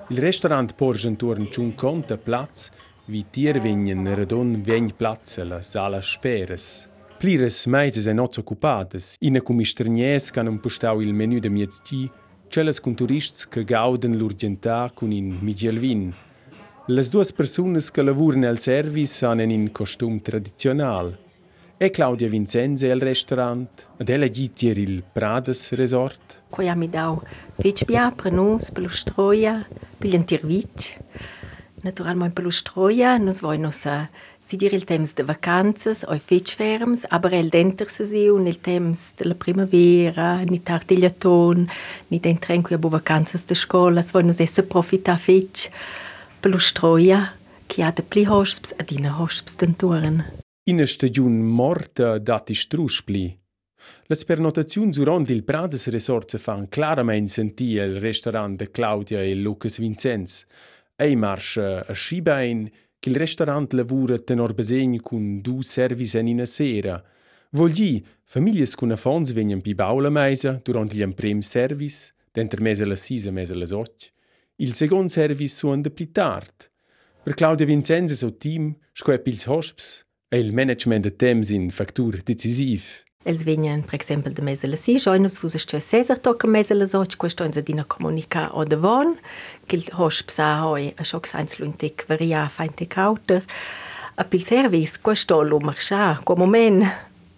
Il 0.10 0.18
restaurant 0.18 0.74
porge 0.74 1.08
intorno 1.08 1.48
ciun 1.48 1.74
conta 1.74 2.18
plaz, 2.18 2.72
vi 3.06 3.24
tier 3.30 3.62
vegnen 3.62 4.04
radon 4.14 4.62
vegn 4.62 4.92
plaz 4.98 5.38
la 5.46 5.62
sala 5.62 6.02
speres. 6.02 6.90
Plires 7.18 7.66
meises 7.68 8.08
en 8.08 8.20
oz 8.20 8.36
occupades, 8.36 9.16
ina 9.22 9.40
cum 9.40 9.62
isternies 9.62 10.32
can 10.32 10.48
impostau 10.48 11.00
il 11.00 11.14
menu 11.14 11.40
de 11.40 11.50
miezdi, 11.50 12.12
celas 12.50 12.82
con 12.82 12.96
turists 12.96 13.48
che 13.48 13.64
gauden 13.64 14.18
l'urgentà 14.18 14.92
con 14.94 15.14
in 15.14 15.38
migialvin, 15.40 16.14
Les 16.88 17.10
duas 17.10 17.32
persunas 17.32 17.90
che 17.90 18.04
lavuran 18.04 18.44
al 18.44 18.60
service 18.60 19.26
han 19.26 19.40
in 19.40 19.72
costum 19.72 20.20
tradizional. 20.20 21.25
E 21.78 21.90
Claudia 21.90 22.30
Vincenzi 22.30 22.88
al 22.88 23.02
restaurant, 23.02 23.88
ed 23.98 24.08
ella 24.08 24.30
gitier 24.30 24.78
il 24.78 25.04
Prades 25.04 25.74
Resort. 25.74 26.44
Coi 26.50 26.74
mi 26.74 26.88
dau 26.88 27.22
fetch 27.52 27.84
bia 27.84 28.14
per 28.16 28.32
nus, 28.32 28.72
per 28.72 28.84
lo 28.84 28.90
stroia, 28.90 29.68
per 29.98 30.10
l'entirvic. 30.10 30.98
Naturalmente 31.84 32.34
per 32.34 32.46
lo 32.46 32.50
stroia, 32.50 33.18
nus 33.18 33.42
voi 33.42 33.58
nos 33.58 33.86
a 33.86 34.08
si 34.40 34.56
dir 34.56 34.72
il 34.72 34.86
temps 34.86 35.14
de 35.16 35.24
vacanzas 35.24 36.06
o 36.08 36.18
fetch 36.18 36.56
ferms, 36.56 37.04
aber 37.10 37.34
el 37.34 37.50
denter 37.50 37.90
sesiun, 37.90 38.48
il 38.48 38.62
temps 38.62 39.12
de 39.18 39.26
la 39.26 39.36
primavera, 39.36 40.40
ni 40.48 40.62
tartigliaton, 40.64 41.68
ni 42.08 42.20
dentren 42.20 42.64
qui 42.64 42.76
a 42.76 42.78
bo 42.78 42.88
vacanzas 42.88 43.44
de 43.46 43.56
scola, 43.56 44.02
voi 44.14 44.24
nos 44.24 44.40
esse 44.40 44.64
profita 44.64 45.18
fetch 45.18 45.70
pelustroia 46.40 47.34
che 47.68 47.84
ha 47.84 47.92
de 47.92 48.02
pli 48.02 48.24
hosps 48.26 48.74
ad 48.80 48.92
ina 48.92 49.12
hosps. 49.20 49.58
Ina 50.68 50.86
stagiun 50.88 51.44
morta 51.44 52.18
dati 52.18 52.56
struspli. 52.56 53.40
Las 54.08 54.26
pernotaziuns 54.26 54.98
durant 54.98 55.30
il 55.30 55.44
Prades 55.44 55.88
Resort 55.90 56.32
se 56.32 56.40
fan 56.40 56.68
clarament 56.70 57.30
sentir 57.30 57.84
il 57.84 58.00
restaurant 58.00 58.58
de 58.58 58.72
Claudia 58.72 59.22
e 59.22 59.36
Lucas 59.36 59.78
Vincenz. 59.78 60.48
Ei 60.96 61.16
marscha 61.16 61.86
a 61.86 61.94
schibein 61.94 62.68
che 62.98 63.10
il 63.10 63.16
restaurant 63.16 63.74
lavura 63.74 64.18
tenor 64.18 64.56
besegn 64.56 64.98
cun 65.02 65.40
du 65.40 65.62
service 65.62 66.18
in 66.18 66.30
ina 66.30 66.46
sera. 66.46 66.98
Vol 67.52 67.72
dir, 67.72 68.02
famiglie 68.24 68.66
cun 68.76 68.92
affons 68.92 69.34
vegnan 69.34 69.62
pi 69.62 69.76
baula 69.76 70.10
meisa 70.10 70.60
durant 70.64 70.92
il 70.92 71.14
prim 71.14 71.42
service, 71.42 72.12
d'enter 72.32 72.60
mesa 72.60 72.88
la 72.88 72.96
sisa 72.96 73.30
mesa 73.30 73.54
las 73.54 73.72
och. 73.72 74.12
Il 74.56 74.74
second 74.74 75.12
service 75.12 75.54
suon 75.54 75.84
de 75.84 75.92
pli 75.92 76.10
tard. 76.10 76.72
Per 77.22 77.36
Claudia 77.36 77.68
Vincenzi 77.68 78.14
e 78.14 78.16
seu 78.16 78.36
team 78.36 78.76
scoep 78.94 79.28
ils 79.28 79.46
hosps 79.46 80.05
e 80.30 80.40
il 80.40 80.54
management 80.54 81.04
de 81.04 81.12
temps 81.16 81.50
in 81.50 81.70
factur 81.72 82.22
decisiv. 82.24 83.06
Els 83.26 83.42
venien, 83.42 83.82
per 83.82 83.96
exempel, 83.98 84.34
de 84.38 84.44
mese 84.46 84.68
la 84.70 84.78
si, 84.78 85.00
joinus 85.02 85.40
fus 85.42 85.56
esce 85.58 85.80
Cesar 85.82 86.20
tocca 86.22 86.48
mese 86.48 86.76
la 86.76 86.86
soc, 86.86 87.16
questo 87.18 87.44
in 87.44 87.54
zadina 87.54 87.84
comunica 87.84 88.52
o 88.54 88.64
de 88.64 88.76
von, 88.76 89.16
che 89.66 89.78
il 89.78 89.88
hosp 89.98 90.30
sa 90.30 90.68
hoi 90.68 90.94
a 90.96 91.04
schoc 91.04 91.26
sains 91.26 91.58
luntic 91.58 92.06
varia 92.08 92.48
feintic 92.48 92.98
auter. 92.98 93.42
A 94.16 94.24
pil 94.24 94.44
service, 94.44 95.00
questo 95.02 95.42
lo 95.42 95.58
marcha, 95.60 96.20
qua 96.24 96.36
moment, 96.36 96.86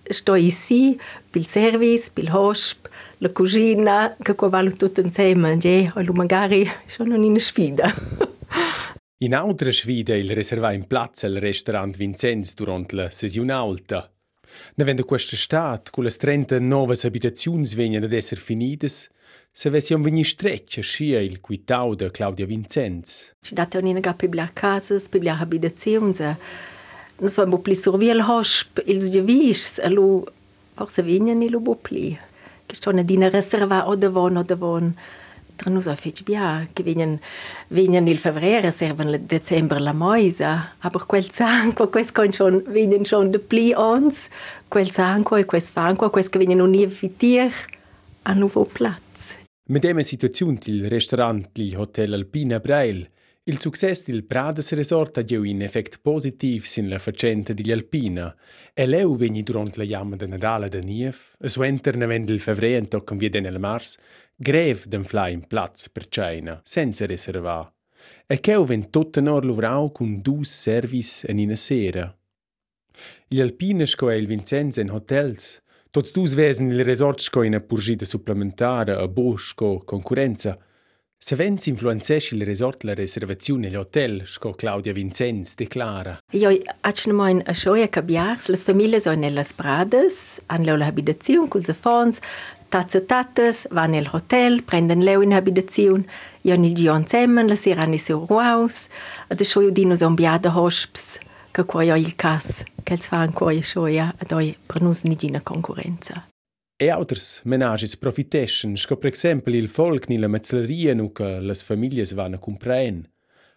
sto 0.03 0.35
ici, 0.35 0.99
pil 1.31 1.45
service, 1.45 2.11
pil 2.13 2.29
hosp, 2.33 2.87
la 3.19 3.29
cucina, 3.29 4.15
che 4.21 4.35
qua 4.35 4.49
valo 4.49 4.71
tutto 4.71 4.99
insieme, 4.99 5.57
e 5.63 5.91
lo 5.93 6.11
magari 6.11 6.69
sono 6.85 7.15
una 7.15 7.39
sfida. 7.39 7.87
in 9.19 9.33
altra 9.33 9.71
sfida 9.71 10.15
il 10.15 10.29
reserva 10.29 10.73
in 10.73 10.85
piazza 10.85 11.25
al 11.25 11.33
restaurant 11.33 11.97
Vincenz 11.97 12.53
durante 12.53 12.95
la 12.95 13.09
sessione 13.09 13.51
alta. 13.51 14.11
Navendo 14.75 15.03
questa 15.05 15.35
stat, 15.35 15.89
con 15.89 16.03
le 16.03 16.11
30 16.11 16.59
nuove 16.59 16.95
abitazioni 17.01 17.67
vengono 17.73 18.05
ad 18.05 18.13
essere 18.13 18.39
finite, 18.39 18.87
se 18.87 19.67
avessimo 19.67 20.03
veni 20.03 20.23
streccia 20.23 20.81
scia 20.81 21.19
il 21.19 21.41
quitau 21.41 21.95
da 21.95 22.11
Claudia 22.11 22.45
Vincenz. 22.45 23.33
Ci 23.41 23.55
date 23.55 23.77
un'ina 23.79 23.99
ga 23.99 24.13
piblia 24.13 24.51
casas, 24.53 25.09
piblia 25.09 25.37
abitazioni, 25.39 26.13
non 27.19 27.29
so 27.29 27.41
un 27.41 27.49
po' 27.49 27.59
più 27.59 27.73
surviel 27.73 28.19
hosp, 28.19 28.83
ils 28.85 29.09
gevis, 29.09 29.79
e 29.79 29.89
lo 29.89 30.31
forse 30.75 31.01
vengono 31.01 31.43
lo 31.49 31.59
po' 31.59 31.75
più 31.75 32.15
che 32.67 32.75
stanno 32.75 33.01
di 33.01 33.17
reserva 33.29 33.87
o 33.87 33.95
devon 33.95 34.37
o 34.37 34.43
devon 34.43 34.95
nos 35.65 35.87
a 35.87 35.95
fetg 35.95 36.23
bia, 36.23 36.67
che 36.71 36.83
vegnan, 36.83 37.19
vegnan 37.67 38.07
il 38.07 38.17
fevrere, 38.17 38.71
servan 38.71 39.09
le 39.09 39.25
december 39.25 39.81
la 39.81 39.93
moisa, 39.93 40.75
aber 40.79 41.05
quel 41.05 41.29
sangue, 41.29 41.89
questo 41.89 42.13
con 42.21 42.31
schon, 42.31 42.63
vegnan 42.67 43.03
schon 43.03 43.31
de 43.31 43.73
ons, 43.75 44.29
quel 44.67 44.91
sangue 44.91 45.39
e 45.41 45.45
quels 45.45 45.69
fango, 45.69 46.09
questo 46.09 46.31
che 46.31 46.39
vegnan 46.39 46.61
unie 46.61 46.87
vitir, 46.87 47.51
a 48.23 48.33
nuovo 48.33 48.65
platz. 48.65 49.35
Mit 49.69 49.81
dem 49.81 49.99
Situation 49.99 50.57
il 50.65 50.87
Restaurant, 50.87 51.49
il 51.57 51.75
Hotel 51.75 52.13
Alpina 52.13 52.59
Breil, 52.59 53.09
il 53.49 53.59
successo 53.59 54.03
del 54.07 54.25
Prades 54.25 54.73
Resort 54.73 55.19
ha 55.19 55.21
dato 55.21 55.41
un 55.41 55.61
effetto 55.61 55.97
positivo 56.01 56.65
sulla 56.65 56.99
faccenda 56.99 57.53
degli 57.53 57.71
Alpina. 57.71 58.35
E 58.73 58.85
lei 58.85 59.05
venne 59.15 59.41
durante 59.41 59.79
la 59.79 59.85
chiamata 59.85 60.25
di 60.25 60.31
Natale 60.31 60.67
da 60.67 60.79
Nief, 60.79 61.35
e 61.39 61.47
suenter 61.47 61.95
ne 61.95 62.13
il 62.15 62.39
febbraio 62.41 62.77
e 62.77 62.87
tocca 62.89 63.15
via 63.15 63.29
del 63.29 63.57
Mars, 63.57 63.97
grev 64.37 64.85
den 64.85 65.03
fly 65.03 65.31
in 65.31 65.41
plaz 65.47 65.89
per 65.89 66.07
China, 66.09 66.59
senza 66.63 67.05
reservar. 67.05 67.73
E 68.25 68.39
cheu 68.39 68.63
ven 68.65 68.89
tutta 68.89 69.21
nor 69.21 69.43
luvrau 69.43 69.91
cun 69.91 70.21
dus 70.21 70.51
service 70.51 71.27
en 71.27 71.39
ina 71.39 71.55
sera. 71.55 72.15
Il 73.27 73.41
Alpina 73.41 73.85
sco 73.85 74.09
e 74.09 74.17
il 74.17 74.27
Vincenza 74.27 74.81
in 74.81 74.91
hotels, 74.91 75.61
tots 75.91 76.11
dus 76.11 76.33
vesen 76.33 76.69
il 76.69 76.83
resort 76.83 77.19
sco 77.19 77.43
in 77.43 77.55
a 77.55 77.59
purgida 77.59 78.05
supplementare 78.05 78.93
a 78.93 79.07
bosco 79.07 79.81
concurenza, 79.83 80.57
Se 81.19 81.35
vens 81.35 81.65
influenzesci 81.65 82.35
il 82.35 82.45
resort 82.45 82.83
la 82.83 82.93
reservazione 82.93 83.67
all'hotel, 83.67 84.21
sco 84.27 84.53
Claudia 84.53 84.93
Vincenz 84.93 85.55
declara. 85.55 86.19
Io 86.33 86.61
acne 86.81 87.11
moin 87.13 87.41
a 87.43 87.53
schoia 87.53 87.89
cabiars, 87.89 88.47
las 88.49 88.61
famiglie 88.61 88.99
sono 88.99 89.15
nelle 89.15 89.43
prades, 89.55 90.39
han 90.45 90.63
leu 90.63 90.75
l'abitazione 90.75 91.47
col 91.47 91.65
zafons, 91.65 92.19
tazza 92.69 93.01
tatas, 93.01 93.65
van 93.71 93.89
nel 93.89 94.09
hotel, 94.11 94.63
prendono 94.63 95.03
leu 95.03 95.21
in 95.21 95.33
abitazione, 95.33 96.05
io 96.41 96.57
nel 96.57 96.73
gion 96.73 97.05
semmen, 97.05 97.47
la 97.47 97.55
sera 97.55 97.81
hanno 97.81 97.97
seu 97.97 98.25
ruaus, 98.25 98.87
ad 99.27 99.41
schoia 99.41 99.71
dino 99.71 99.95
son 99.95 100.15
biada 100.15 100.49
hosps, 100.49 101.19
che 101.51 101.65
qua 101.65 101.83
io 101.83 101.95
il 101.95 102.15
cas, 102.15 102.63
che 102.83 102.93
els 102.93 103.07
fan 103.07 103.33
qua 103.33 103.53
schoia, 103.61 104.13
ad 104.17 104.31
oi 104.31 104.55
per 104.65 104.81
nus 104.81 105.03
nigina 105.03 105.41
concorrenza. 105.41 106.27
E 106.79 106.89
auters 106.91 107.41
menages 107.43 107.97
profiteschen, 107.97 108.75
sco 108.77 108.97
per 108.97 109.09
exempel 109.09 109.55
il 109.55 109.67
folk 109.67 110.07
ni 110.09 110.19
la 110.19 110.27
mezzleria 110.27 110.93
nu 110.93 111.11
che 111.11 111.39
las 111.39 111.63
famiglias 111.63 112.13
vanno 112.13 112.37
compraen. 112.37 113.01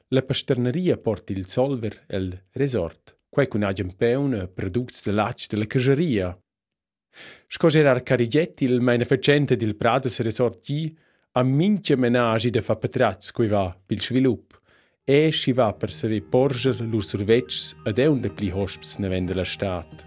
La 0.08 0.22
pasterneria 0.22 0.96
porta 0.96 1.32
il 1.32 1.46
solver 1.46 2.04
el 2.08 2.46
resort, 2.52 3.18
quai 3.28 3.46
cun 3.46 3.62
agem 3.62 3.90
peuna 3.94 4.48
products 4.48 5.02
de 5.04 5.12
lac 5.12 5.46
de 5.50 5.56
la 5.58 5.66
cageria. 5.66 6.38
Sco 7.46 7.68
Gerard 7.68 8.02
Carigetti, 8.02 8.64
il 8.64 9.04
facente 9.04 9.56
del 9.56 9.76
Prades 9.76 10.20
Resort 10.20 10.64
G, 10.64 10.92
a 11.32 11.42
mince 11.42 11.96
menagi 11.96 12.50
de 12.50 12.60
fa 12.60 12.76
patrats 12.76 13.30
cui 13.30 13.46
va 13.46 13.76
pil 13.86 14.00
svilup. 14.00 14.58
E 15.04 15.30
sci 15.30 15.52
va 15.52 15.72
per 15.72 15.92
saver 15.92 16.22
porger 16.22 16.80
lur 16.80 17.04
survetgs 17.04 17.74
ad 17.84 17.98
eun 17.98 18.20
de 18.20 18.30
pli 18.30 18.50
hosps 18.50 18.98
ne 18.98 19.08
vende 19.08 19.34
la 19.34 19.44
stat. 19.44 20.06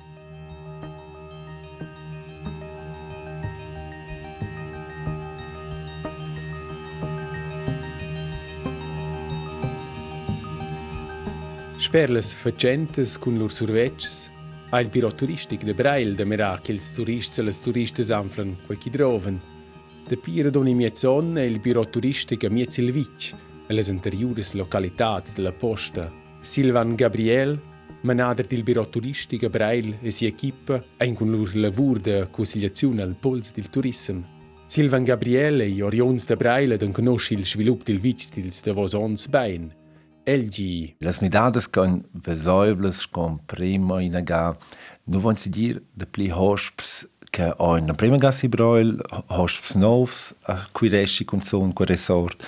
Sperles 11.77 12.33
facentes 12.33 13.17
cun 13.17 13.37
lur 13.37 13.51
survetgs, 13.51 14.32
ha 14.73 14.79
il 14.79 14.89
biro 14.89 15.13
turistic 15.13 15.63
de 15.63 15.75
Brail 15.75 16.15
de 16.15 16.25
mera 16.25 16.59
che 16.59 16.71
ils 16.71 16.91
turists 16.91 17.37
e 17.37 17.43
les 17.43 17.61
turistes 17.61 18.09
anflan 18.09 18.57
quel 18.65 18.79
chi 18.79 18.89
droven. 18.89 19.39
De 20.07 20.17
pira 20.17 20.49
doni 20.49 20.73
mia 20.73 20.89
zon 20.95 21.37
e 21.37 21.45
il 21.45 21.59
biro 21.59 21.87
turistic 21.87 22.45
a 22.45 22.49
mia 22.49 22.65
Silvic 22.67 23.35
e 23.67 23.73
les 23.73 23.87
interiores 23.89 24.53
localitats 24.53 25.35
de 25.35 25.51
posta. 25.51 26.11
Silvan 26.41 26.95
Gabriel, 26.95 27.61
manader 28.01 28.47
del 28.47 28.63
biro 28.63 28.89
turistic 28.89 29.43
a 29.43 29.49
Brail 29.49 29.97
e 30.01 30.09
si 30.09 30.25
equipa 30.25 30.83
ein 30.97 31.13
cun 31.13 31.29
lur 31.29 31.53
lavur 31.53 31.99
de 31.99 32.27
consigliazione 32.31 33.03
al 33.03 33.15
pols 33.19 33.53
del 33.53 33.69
turism. 33.69 34.23
Silvan 34.65 35.03
Gabriel 35.03 35.61
e 35.61 35.67
i 35.67 35.81
orions 35.81 36.25
de 36.25 36.35
Brail 36.35 36.77
den 36.77 36.91
conosci 36.91 37.35
il 37.35 37.45
svilup 37.45 37.83
del 37.83 37.99
vic 37.99 38.21
stils 38.21 38.63
de 38.63 38.71
vos 38.71 39.27
bein. 39.27 39.71
LG. 40.25 40.95
Las 40.99 41.21
midades 41.21 41.67
con 41.67 42.03
vesoivles 42.13 43.05
con 43.09 43.39
prima 43.45 44.01
in 44.01 44.15
aga 44.15 44.55
nu 45.03 45.19
von 45.19 45.35
si 45.35 45.49
dir 45.49 45.81
de 45.93 46.05
pli 46.05 46.29
hosps 46.31 47.07
che 47.29 47.53
ho 47.57 47.77
in 47.77 47.93
prima 47.95 48.17
gassi 48.17 48.47
broil 48.47 49.01
hosps 49.27 49.75
novs 49.75 50.33
a 50.45 50.67
qui 50.71 50.89
resci 50.89 51.25
con 51.25 51.41
son 51.41 51.73
co 51.73 51.83
resort. 51.83 52.45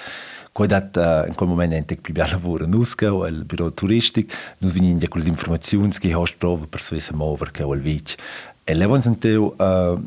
Quai 0.52 0.68
dat 0.68 0.96
uh, 0.96 1.28
in 1.28 1.36
quel 1.36 1.50
moment 1.50 1.74
ente 1.74 1.98
pli 1.98 2.14
bia 2.14 2.28
lavoro 2.28 2.66
nusca 2.66 3.14
o 3.14 3.28
il 3.28 3.44
biro 3.44 3.74
turistic. 3.74 4.32
Nus 4.60 4.74
vinin 4.74 5.00
ja 5.00 5.08
quelle 5.08 5.28
informazioni 5.28 5.92
che 5.92 6.14
host 6.14 6.38
prova 6.38 6.66
per 6.68 6.82
suese 6.82 7.14
mover 7.14 7.52
che 7.52 7.64
il 7.64 7.82
vic 7.82 8.16
e 8.64 8.74
levon 8.74 9.02
senteu 9.02 9.54
uh, 9.58 10.02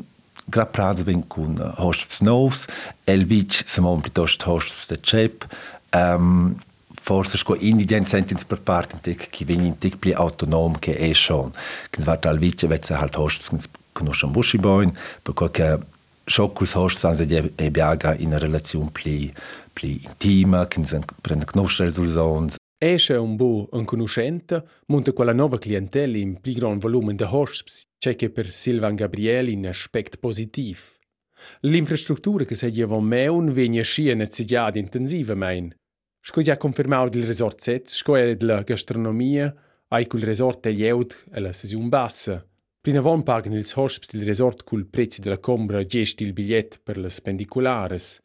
gra 0.45 0.65
prats 0.65 1.03
ven 1.03 1.27
con 1.27 1.55
hosps 1.77 2.21
novs. 2.21 2.65
El 3.05 3.25
vic 3.25 3.63
se 3.65 3.81
mon 3.81 4.01
piuttosto 4.01 4.51
hosps 4.51 4.87
de 4.87 4.97
cep. 5.01 5.45
Um, 5.93 6.57
forse 7.09 7.37
sco 7.37 7.55
indigent 7.55 8.05
sentins 8.05 8.45
per 8.45 8.61
parte 8.61 8.99
tic 9.01 9.29
che 9.31 9.43
vegni 9.43 9.75
tic 9.75 9.97
pli 9.97 10.13
autonom 10.13 10.77
che 10.77 10.95
è 10.95 11.11
schon 11.11 11.51
che 11.89 12.03
va 12.03 12.15
tal 12.17 12.37
vice 12.37 12.67
vezza 12.67 12.99
halt 12.99 13.15
hosts 13.17 13.49
conosciamo 13.91 14.33
busci 14.33 14.57
boin 14.59 14.91
per 15.23 15.33
quel 15.33 15.49
che 15.49 15.77
Schockus 16.23 16.75
hosts 16.75 16.99
san 16.99 17.15
se 17.15 17.25
e 17.55 17.71
biaga 17.71 18.13
in 18.15 18.37
relazione 18.37 18.91
pli 18.91 19.33
pli 19.73 19.99
intima 20.03 20.67
che 20.67 20.85
se 20.85 20.99
prende 21.19 21.45
conoscere 21.45 21.91
sul 21.91 22.07
sons 22.07 22.57
Esce 22.81 23.15
un 23.15 23.35
bu 23.35 23.67
un 23.71 23.85
conoscente 23.85 24.63
monta 24.85 25.11
quella 25.11 25.33
nuova 25.33 25.57
clientela 25.57 26.15
in 26.15 26.39
pli 26.39 26.53
gran 26.53 26.77
volume 26.77 27.15
de 27.15 27.25
hosts 27.25 27.81
c'è 27.97 28.15
che 28.15 28.29
per 28.29 28.47
Silvan 28.51 28.95
Gabriel 28.95 29.49
in 29.49 29.67
aspect 29.67 30.17
positiv. 30.17 30.77
L'infrastruttura 31.61 32.45
che 32.45 32.55
se 32.55 32.69
lleva 32.69 32.97
meun 33.01 33.51
vegna 33.51 33.83
scia 33.83 34.15
necessiata 34.15 34.77
intensiva 34.77 35.35
mein. 35.35 35.73
Sco 36.21 36.41
ja 36.41 36.57
confermau 36.57 37.09
del 37.09 37.25
resort 37.25 37.61
Sets, 37.61 37.95
sco 37.95 38.15
è 38.15 38.35
della 38.35 38.61
gastronomia, 38.61 39.53
ai 39.87 40.05
cul 40.05 40.21
resort 40.21 40.67
è 40.67 40.71
lieud 40.71 41.15
e 41.31 41.39
la 41.39 41.51
sesiun 41.51 41.89
bassa. 41.89 42.45
Prina 42.81 43.01
von 43.01 43.23
pagan 43.23 43.53
ils 43.53 43.73
hosps 43.75 44.11
del 44.11 44.25
resort 44.25 44.63
cul 44.63 44.85
prezzi 44.85 45.21
della 45.21 45.39
combra 45.39 45.83
gesti 45.83 46.23
il 46.23 46.33
bigliet 46.33 46.79
per 46.83 46.97
le 46.97 47.09
spendiculares. 47.09 48.21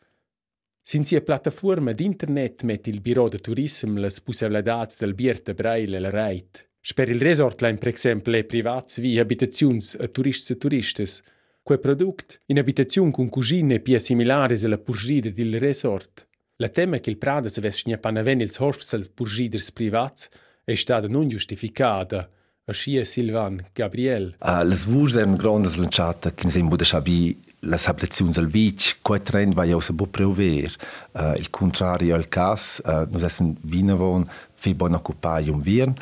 Sin 0.82 1.04
sia 1.04 1.22
plataforma 1.22 1.92
d'internet 1.92 2.62
met 2.62 2.86
il 2.86 3.00
biro 3.00 3.28
de 3.28 3.38
turism 3.38 3.96
las 3.96 4.20
possibilidades 4.20 4.98
del 4.98 5.14
bierte 5.14 5.54
braille 5.54 5.96
e 5.96 6.00
la 6.00 6.10
reit. 6.10 6.68
Sper 6.80 7.08
il 7.08 7.20
resort 7.20 7.62
lain 7.62 7.78
per 7.78 7.88
exemple 7.88 8.44
privats 8.44 9.00
vi 9.00 9.18
habitaziuns 9.18 9.96
a 9.98 10.06
turists 10.08 10.50
e 10.50 10.58
turistes, 10.58 11.22
quei 11.62 11.78
product 11.78 12.40
in 12.46 12.58
abitaziun 12.58 13.10
cun 13.10 13.30
cucine 13.30 13.80
pia 13.80 13.98
similares 13.98 14.64
alla 14.64 14.78
purgida 14.78 15.30
del 15.30 15.58
resort. 15.58 16.28
La 16.58 16.68
tema 16.68 16.98
che 16.98 17.10
il 17.10 17.18
Prada 17.18 17.48
se 17.48 17.60
ves 17.60 17.78
schnia 17.78 17.98
panaven 17.98 18.40
ils 18.40 18.60
hosps 18.60 18.92
als 18.94 19.08
purgiders 19.08 19.72
privats 19.72 20.28
è 20.62 20.76
stata 20.76 21.08
non 21.08 21.26
giustificata, 21.26 22.30
Aschia 22.66 23.04
Silvan 23.04 23.60
Gabriel. 23.72 24.36
Uh, 24.38 24.62
las 24.62 24.84
vurs 24.86 25.16
eran 25.16 25.34
grandes 25.34 25.74
lanciata 25.74 26.32
che 26.32 26.48
se 26.48 26.60
imbuda 26.60 26.84
schabi 26.84 27.36
las 27.66 27.88
ablaziuns 27.88 28.38
al 28.38 28.46
vic, 28.46 29.00
quai 29.02 29.20
trend 29.20 29.52
va 29.54 29.64
jau 29.64 29.80
se 29.80 29.92
bo 29.92 30.06
preuver. 30.06 30.72
Uh, 31.10 31.34
il 31.36 31.50
contrario 31.50 32.14
al 32.14 32.28
cas, 32.28 32.80
uh, 32.84 33.04
nos 33.10 33.22
essen 33.22 33.56
vinavon 33.60 34.24
fi 34.54 34.74
bon 34.74 34.94
occupai 34.94 35.48
um 35.48 35.60
viren, 35.60 35.92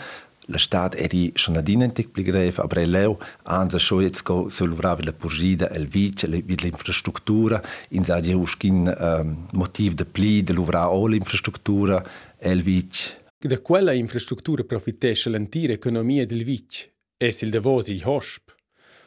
la 0.52 0.58
stat 0.58 0.94
eri 0.94 1.30
schon 1.34 1.56
adinentic 1.56 2.12
pli 2.12 2.22
grev, 2.22 2.58
aber 2.60 2.78
e 2.78 2.86
leu 2.86 3.16
anza 3.42 3.78
scho 3.78 4.00
jetzt 4.00 4.22
go 4.22 4.48
se 4.48 4.64
luvravi 4.64 5.04
la 5.04 5.12
purgida 5.12 5.70
el 5.72 5.86
vic, 5.86 6.26
vid 6.28 6.62
l'infrastruttura, 6.62 7.62
in 7.96 8.04
sa 8.04 8.20
jau 8.20 8.44
schin 8.46 8.86
um, 8.92 9.46
motiv 9.52 9.94
de 9.94 10.04
pli 10.04 10.42
de 10.42 10.52
luvra 10.52 10.88
o 10.90 11.06
l'infrastruttura 11.06 12.02
el 12.38 12.62
vic. 12.62 13.20
Da 13.42 13.58
quella 13.58 13.92
infrastruttura 13.92 14.62
profitesce 14.62 15.30
l'antira 15.30 15.72
economia 15.72 16.24
del 16.26 16.44
vic, 16.44 16.92
es 17.16 17.42
il 17.42 17.50
davos 17.50 17.88
il 17.88 18.02
hosp. 18.04 18.50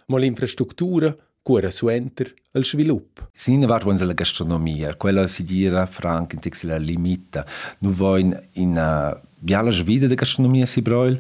Ma 0.08 0.20
l'infrastruttura 0.20 1.16
cura 1.46 1.70
suenter 1.70 2.34
al 2.54 2.64
svilup. 2.66 3.30
Sin 3.34 3.66
var 3.68 3.84
von 3.84 3.98
la 3.98 4.14
gastronomia, 4.14 4.96
quella 4.96 5.28
si 5.28 5.44
dira 5.44 5.86
franc 5.86 6.34
in 6.34 6.40
tex 6.40 6.64
la 6.64 6.78
limita. 6.78 7.46
Nu 7.80 7.92
voin 7.92 8.34
in 8.54 8.72
uh, 8.76 9.14
bialas 9.46 9.80
vida 9.80 10.08
de 10.08 10.16
gastronomia 10.16 10.66
sibrol, 10.66 11.18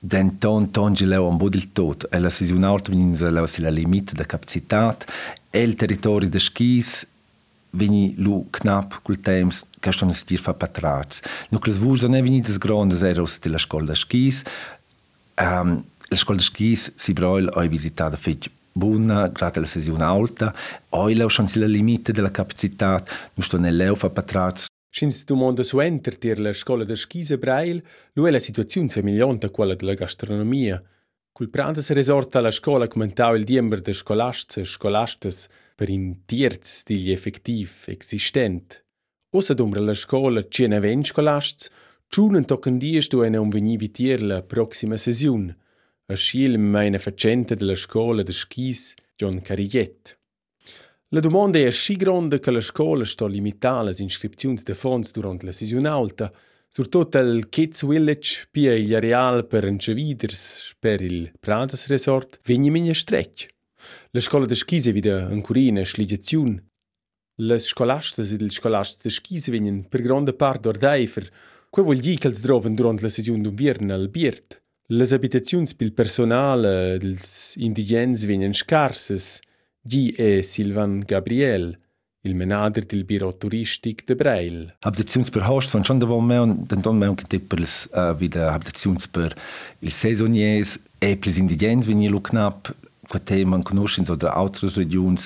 den 0.00 0.30
ton 0.38 0.66
ton 0.66 0.94
geleu 0.94 1.26
on 1.26 1.38
bodil 1.38 1.68
tot. 1.72 2.06
Ella 2.10 2.30
si 2.30 2.50
un 2.52 2.64
ort 2.64 2.88
vinin 2.88 3.14
la 3.34 3.46
si 3.46 3.62
la 3.62 3.70
limite 3.70 4.14
da 4.14 4.24
capacitat, 4.24 5.06
el 5.50 5.74
territori 5.74 6.28
de 6.28 6.38
skis 6.38 7.06
vini 7.70 8.14
lu 8.16 8.46
knap 8.50 9.00
cul 9.02 9.18
temps 9.20 9.64
gastronomia 9.80 10.18
si 10.18 10.26
dir 10.26 10.40
fa 10.40 10.52
patrats. 10.52 11.22
Nucles 11.50 11.78
vurs 11.78 12.02
ne 12.08 12.22
vini 12.22 12.40
des 12.40 12.58
grandes 12.58 13.02
eros 13.02 13.38
de 13.38 13.50
la 13.50 13.58
scola 13.58 13.94
skis. 13.94 14.42
Um, 15.38 15.44
ehm, 15.46 15.74
la 16.10 16.16
scola 16.16 16.40
skis 16.40 16.90
sibrol 16.96 17.50
oi 17.54 17.68
visitata 17.68 18.16
fetch 18.16 18.48
grazie 18.78 19.58
alla 19.58 19.66
sesiunea 19.66 20.08
alta, 20.08 20.54
oi 20.90 21.14
leu 21.14 21.28
șansele 21.28 21.66
limite 21.66 22.12
de 22.12 22.20
la 22.20 22.30
capacitate, 22.30 23.10
nu 23.34 23.42
știu, 23.42 23.58
ne 23.58 23.70
leu 23.70 23.94
fa 23.94 24.08
patrați 24.08 24.66
Schins 24.98 25.24
du 25.24 25.36
monde 25.36 25.62
su 25.62 25.78
enter 25.78 26.18
tier 26.18 26.40
la 26.40 26.52
scola 26.52 26.82
de 26.82 26.96
skise 26.96 27.38
Brail, 27.38 27.80
lu 28.14 28.26
è 28.26 28.32
la 28.32 28.40
situazione 28.40 28.88
semigliante 28.88 29.46
a 29.46 29.50
quella 29.50 29.76
della 29.76 29.94
gastronomia. 29.94 30.82
Cul 31.30 31.50
prandes 31.50 31.92
resorta 31.92 32.40
la 32.40 32.50
scola 32.50 32.88
commentau 32.88 33.36
il 33.36 33.44
diember 33.44 33.80
de 33.80 33.92
scolasts 33.92 34.56
e 34.56 34.64
scolastes 34.64 35.46
per 35.76 35.88
in 35.88 36.24
tierz 36.24 36.82
digli 36.82 37.12
effektiv 37.12 37.84
existent. 37.86 38.84
Ossa 39.36 39.54
dumbra 39.54 39.78
la 39.78 39.94
scola 39.94 40.44
cena 40.48 40.80
ven 40.80 41.04
scolasts, 41.04 41.70
ciunen 42.08 42.44
tocken 42.44 42.76
dies 42.76 43.06
du 43.06 43.22
ene 43.22 43.38
un 43.38 43.50
veni 43.50 43.76
vitier 43.76 44.20
la 44.20 44.42
proxima 44.42 44.96
sesiun. 44.96 45.46
A 46.06 46.16
schiel 46.16 46.58
meine 46.58 46.98
facente 46.98 47.54
della 47.54 47.76
scola 47.76 48.24
de 48.24 48.32
skis 48.32 48.94
John 49.14 49.40
Cariget. 49.42 50.17
La 51.12 51.20
domanda 51.20 51.58
è 51.58 51.70
sci 51.70 51.96
gronda 51.96 52.38
che 52.38 52.50
la 52.50 52.60
scola 52.60 53.02
sto 53.06 53.26
limitare 53.26 53.94
le 53.94 54.04
iscrizioni 54.04 54.60
de 54.62 54.74
fonds 54.74 55.10
durante 55.12 55.46
la 55.46 55.52
sessione 55.52 55.88
alta, 55.88 56.30
surtot 56.68 57.14
al 57.14 57.48
Kids 57.48 57.86
Village 57.86 58.46
pia 58.50 58.74
il 58.74 58.94
areal 58.94 59.46
per 59.46 59.64
enceviders 59.64 60.74
per 60.78 61.00
il 61.00 61.32
Pradas 61.40 61.86
Resort 61.86 62.40
vegni 62.44 62.68
minha 62.68 62.92
strecch. 62.92 63.48
La 64.10 64.20
scola 64.20 64.44
de 64.44 64.92
wieder 64.92 65.30
ancora 65.30 65.60
in 65.60 65.80
sligiazione. 65.82 66.62
Le 67.36 67.58
scolastes 67.58 68.32
ed 68.32 68.42
il 68.42 68.50
scolastes 68.50 69.04
de 69.04 69.08
skis 69.08 69.48
vegnen 69.48 69.88
per 69.88 70.02
grande 70.02 70.34
parte 70.34 70.68
d'ordeifer, 70.68 71.26
quei 71.70 71.86
vuol 71.86 72.00
dire 72.00 72.18
che 72.18 72.28
els 72.28 72.40
droven 72.42 72.74
durante 72.74 73.00
la 73.00 73.08
sessione 73.08 73.40
d'inverno 73.40 73.94
al 73.94 74.10
Biert. 74.10 74.60
Les 74.88 75.12
habitaziuns 75.12 75.72
pil 75.74 75.94
personal 75.94 76.98
dels 76.98 77.54
indigens 77.56 78.26
vegnen 78.26 78.52
scarses, 78.52 79.40
Gi 79.88 80.10
è 80.10 80.42
Silvan 80.42 81.02
Gabriel, 81.06 81.74
il 82.24 82.34
menader 82.34 82.84
del 82.84 83.04
biro 83.04 83.34
turistic 83.38 84.04
de 84.04 84.16
Breil. 84.16 84.74
Abdaziuns 84.80 85.30
per 85.30 85.48
host 85.48 85.70
von 85.70 85.82
schon 85.82 85.98
davon 85.98 86.26
mehr 86.26 86.42
und 86.42 86.70
dann 86.70 86.82
dann 86.82 86.98
mehr 86.98 87.10
und 87.10 87.26
per 87.26 87.58
uh, 87.58 88.20
wieder 88.20 88.52
abdaziuns 88.52 89.08
per 89.08 89.30
il 89.80 89.90
saisoniers 89.90 90.78
e 91.00 91.16
plis 91.16 91.38
indigens 91.38 91.86
wenn 91.86 92.02
ihr 92.02 92.22
knapp 92.22 92.68
quel 93.08 93.24
tema 93.24 93.62
conoscono 93.62 94.12
oder 94.12 94.36
altre 94.36 94.68
regioni, 94.76 95.18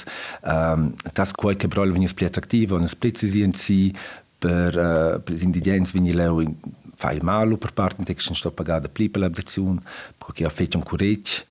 um, 0.42 0.94
das 1.12 1.34
qualche 1.34 1.66
brol 1.66 1.90
viene 1.90 2.06
più 2.14 2.26
attrattivo, 2.26 2.76
una 2.76 2.88
precisione 2.96 3.52
per, 4.38 4.76
uh, 4.76 5.20
per 5.20 5.34
gli 5.34 5.42
indigeni 5.42 5.88
viene 5.92 6.12
leu 6.12 6.54
fai 6.94 7.18
malo 7.20 7.56
per 7.56 7.72
parte 7.72 8.14
che 8.14 8.20
sto 8.20 8.52
pagata 8.52 8.88
pli 8.88 9.08
per 9.08 9.22
l'abitazione, 9.22 9.80
perché 10.16 10.44
ha 10.44 10.50
fatto 10.50 10.76
un 10.76 10.84
coraggio. 10.84 11.50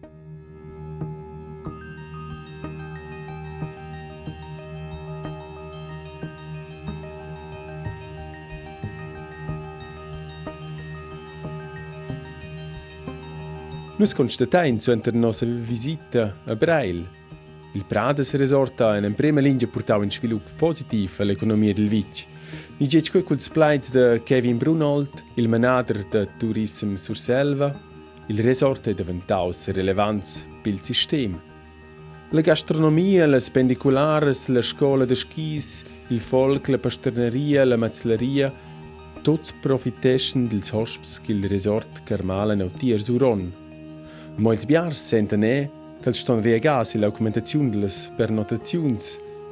Nus 14.01 14.13
constatain 14.13 14.79
suenter 14.79 15.13
nossa 15.13 15.45
visita 15.45 16.35
a 16.45 16.55
Breil. 16.55 17.07
Il 17.73 17.85
Prades 17.85 18.33
Resort 18.33 18.81
ha 18.81 18.97
in 18.97 19.13
prima 19.13 19.41
linea 19.41 19.67
portau 19.67 20.01
un 20.01 20.09
sviluppo 20.09 20.49
positivo 20.57 21.21
all'economia 21.21 21.71
del 21.71 21.87
Vic. 21.87 22.25
Ni 22.77 22.87
quei 22.87 23.21
culs 23.21 23.47
plaids 23.49 23.91
de 23.91 24.23
Kevin 24.23 24.57
Brunold, 24.57 25.23
il 25.35 25.47
manager 25.47 26.03
de 26.09 26.27
Tourism 26.39 26.95
sur 26.95 27.15
Selva, 27.15 27.71
il 28.25 28.41
resort 28.41 28.87
è 28.87 28.95
diventau 28.95 29.51
relevants 29.67 30.47
pel 30.63 30.81
sistema. 30.81 31.39
La 32.31 32.41
gastronomia, 32.41 33.27
le 33.27 33.39
spendiculares, 33.39 34.47
la 34.47 34.63
scuola 34.63 35.05
de 35.05 35.13
skis, 35.13 35.83
il 36.07 36.21
folk, 36.21 36.69
la 36.69 36.79
pasterneria, 36.79 37.63
la 37.65 37.77
mazzeria, 37.77 38.51
tots 39.21 39.53
profiteschen 39.61 40.47
dels 40.47 40.71
hosps 40.71 41.21
che 41.21 41.33
il 41.33 41.47
resort 41.47 42.01
carmalen 42.03 42.61
au 42.61 42.71
tiers 42.71 43.07
uron. 43.07 43.60
Molzbjar 44.37 44.95
sentene 44.95 45.69
che 46.01 46.13
sono 46.13 46.39
riegati 46.39 46.97
l'augmentazione 46.97 47.69
delle 47.69 47.89
pernotazioni 48.15 48.97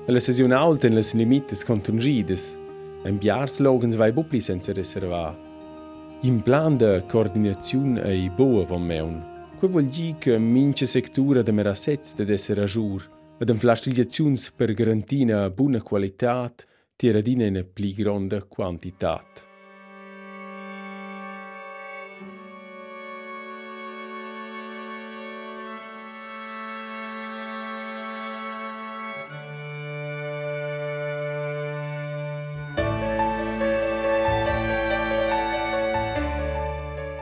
e 0.05 0.11
le 0.11 0.19
sessioni 0.19 0.53
alte 0.53 0.87
nelle 0.87 1.05
limiti 1.13 1.55
scontingite, 1.55 2.35
e 3.03 3.11
bjar 3.11 3.49
slogans 3.49 3.95
vai 3.95 4.11
bupli 4.11 4.39
senza 4.41 4.73
riservare. 4.73 5.37
In 6.21 6.41
plan 6.41 6.75
di 6.75 7.03
coordinazione 7.07 8.01
e 8.03 8.29
boa 8.29 8.63
von 8.63 8.81
meun, 8.81 9.51
che 9.59 9.67
vuol 9.67 9.85
dire 9.85 10.15
che 10.17 10.39
mince 10.39 10.85
sectura 10.85 11.41
de 11.41 11.51
merasetz 11.51 12.15
de 12.15 12.33
essere 12.33 12.61
a 12.61 12.65
jour, 12.65 13.07
e 13.37 13.45
de 13.45 13.53
flascigliazioni 13.53 14.37
per 14.55 14.73
garantire 14.73 15.33
una 15.33 15.49
buona 15.49 15.81
qualità, 15.81 16.51
tiradina 16.95 17.45
in 17.45 17.65
più 17.71 17.93
grande 17.93 18.45
quantità. 18.47 19.21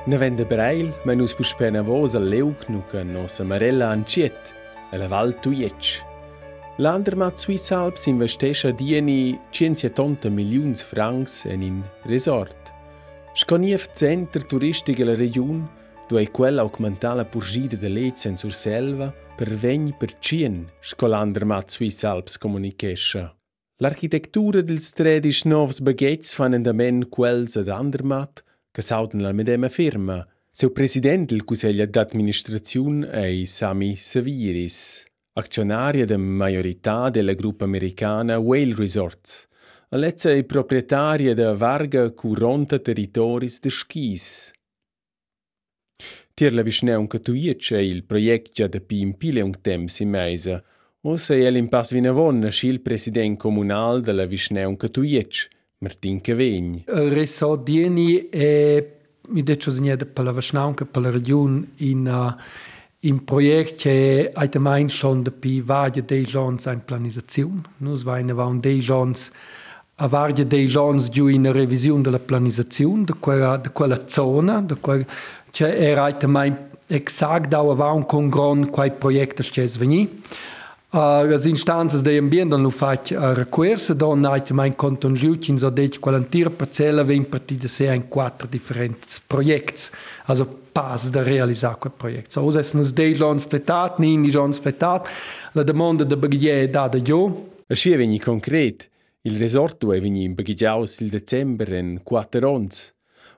Ne 0.08 0.18
vende 0.18 0.46
Breil, 0.46 0.94
ma 1.04 1.14
nus 1.14 1.34
pus 1.36 1.50
spena 1.52 1.82
vos 1.84 2.14
al 2.16 2.30
leug 2.32 2.70
nuca 2.72 3.04
nossa 3.04 3.44
Marella 3.44 3.90
Anciet, 3.90 4.56
e 4.90 4.96
la 4.96 5.08
Val 5.08 5.38
Tuietsch. 5.38 6.02
L'Andermat 6.78 7.38
Swiss 7.38 7.72
Alps 7.72 8.06
investescha 8.06 8.72
dieni 8.72 9.38
170 9.50 10.30
milions 10.30 10.82
francs 10.82 11.44
en 11.44 11.62
in 11.62 11.84
resort. 12.04 12.72
Sconief 13.34 13.92
center 13.92 14.46
turistica 14.46 15.04
la 15.04 15.16
region, 15.16 15.68
dove 16.08 16.32
quella 16.32 16.62
augmenta 16.62 17.14
la 17.14 17.26
purgida 17.26 17.76
de 17.76 17.90
lez 17.90 18.24
en 18.28 18.38
sur 18.38 18.56
selva 18.56 19.14
per 19.36 19.50
vegn 19.50 19.92
per 19.98 20.20
cien, 20.20 20.70
scolandermat 20.80 21.70
Swiss 21.70 22.06
Alps 22.06 22.38
comunicescha. 22.38 23.36
L'architettura 23.84 24.62
dels 24.62 24.94
tredisch 24.96 25.44
novs 25.44 25.82
baguettes 25.82 26.34
fan 26.34 26.56
endamen 26.56 27.10
quels 27.10 27.58
ad 27.60 27.68
Andermatt, 27.68 28.47
che 28.78 28.84
sauden 28.84 29.24
la 29.24 29.32
medema 29.32 29.70
firma. 29.70 30.24
Seu 30.52 30.72
president 30.72 31.32
del 31.32 31.44
Consiglio 31.44 31.88
d'Administrazione 31.88 33.10
è 33.10 33.46
Sami 33.46 33.96
Saviris, 33.96 35.04
azionaria 35.34 36.06
de 36.06 36.16
majorità 36.16 37.10
della 37.10 37.34
gruppa 37.34 37.66
americana 37.66 38.38
Whale 38.38 38.76
Resorts. 38.76 39.48
Alezza 39.90 40.30
è 40.30 40.44
proprietaria 40.44 41.34
de 41.34 41.56
varga 41.56 42.12
40 42.12 42.78
territoris 42.78 43.60
de 43.62 43.70
skis. 43.72 44.52
Tier 46.36 46.54
la 46.54 46.62
visneun 46.62 47.08
catuiec 47.08 47.74
è 47.74 47.80
il 47.80 48.04
proiect 48.04 48.52
già 48.52 48.68
da 48.68 48.80
pi 48.80 49.00
impile 49.00 49.42
un 49.42 49.60
temps 49.60 50.02
in 50.02 50.10
meisa, 50.10 50.64
o 51.02 51.18
se 51.18 51.36
è 51.36 51.50
l'impass 51.50 51.94
vinavon 51.94 52.38
nasci 52.38 52.68
il 52.68 52.82
president 52.82 53.40
comunal 53.40 54.02
della 54.02 54.28
visneun 54.28 54.78
catuiec, 54.78 55.57
Martin 55.80 56.22
Cavegn. 56.22 56.84
Il 56.88 57.12
resort 57.12 57.64
Dieni 57.64 58.30
è 58.30 58.96
mi 59.30 59.44
detto 59.44 59.72
segnata 59.72 60.06
per 60.06 60.24
la 60.24 60.32
Vasnaunca, 60.32 60.86
per 60.86 61.02
la 61.02 61.10
regione, 61.10 61.68
in, 61.78 62.08
uh, 62.08 62.42
in 63.00 63.24
projekt 63.24 63.78
che 63.78 64.32
allgemein 64.34 64.90
schon 64.90 65.22
da 65.22 65.32
pi 65.32 65.62
varie 65.62 66.04
dei 66.04 66.24
jons 66.24 66.66
in 66.66 66.82
planizazione. 66.84 67.62
Nus 67.78 68.04
va 68.04 68.18
un 68.20 68.60
dei 68.60 68.80
jons 68.80 69.32
a 69.96 70.08
varie 70.08 70.46
dei 70.46 70.68
jons 70.68 71.10
giù 71.10 71.28
in 71.28 71.52
revisione 71.52 72.02
della 72.02 72.20
planizazione, 72.20 73.04
de 73.04 73.14
quella, 73.20 73.58
de 73.58 73.72
quella 73.72 74.08
zona, 74.08 74.62
de 74.62 74.76
quella, 74.80 75.06
che 75.52 75.76
era 75.76 76.06
allgemein 76.06 76.56
exakt 76.88 77.50
da 77.50 77.62
va 77.62 77.92
un 77.92 78.06
con 78.06 78.30
gran 78.30 78.70
quai 78.70 78.92
projekt 78.92 79.42
che 79.52 79.64
es 79.64 79.78
veni. 79.78 80.08
Uh, 80.90 81.34
as 81.34 81.46
instanzas 81.46 82.02
de 82.02 82.18
ambiente 82.18 82.56
hanno 82.56 82.70
fatto 82.70 83.14
uh, 83.14 83.34
recurso, 83.34 83.94
donait 83.94 84.50
mein 84.52 84.74
Kanton 84.74 85.16
Giutin 85.16 85.58
so 85.58 85.70
det 85.70 86.00
qualantira 86.00 86.50
parcella 86.50 87.04
ven 87.04 87.28
partida 87.28 87.68
se 87.68 87.94
in 87.94 88.08
quattro 88.08 88.48
differenti 88.48 89.06
progetti, 89.28 89.90
also 90.28 90.46
pas 90.72 91.10
da 91.10 91.24
realizzare 91.24 91.76
quel 91.78 91.92
progetto. 91.92 92.30
So, 92.30 92.46
os 92.46 92.72
nus 92.72 92.94
dei 92.94 93.14
giorni 93.14 93.42
spletat, 93.42 93.98
ni 94.00 94.16
ni 94.16 94.30
giorni 94.30 94.54
spletat, 94.54 95.10
la 95.52 95.64
domanda 95.64 96.06
de 96.06 96.16
baghier 96.16 96.64
è 96.64 96.70
data 96.70 96.96
io. 96.96 97.50
Asci 97.68 97.92
è 97.92 97.98
vegni 97.98 98.18
concret. 98.18 98.88
Il 99.24 99.38
resorto 99.38 99.92
è 99.92 100.00
vegni 100.00 100.30
baghigiaus 100.30 101.02
il 101.02 101.10
december 101.10 101.74
en 101.74 102.00
quattro 102.02 102.50
ons. 102.50 102.94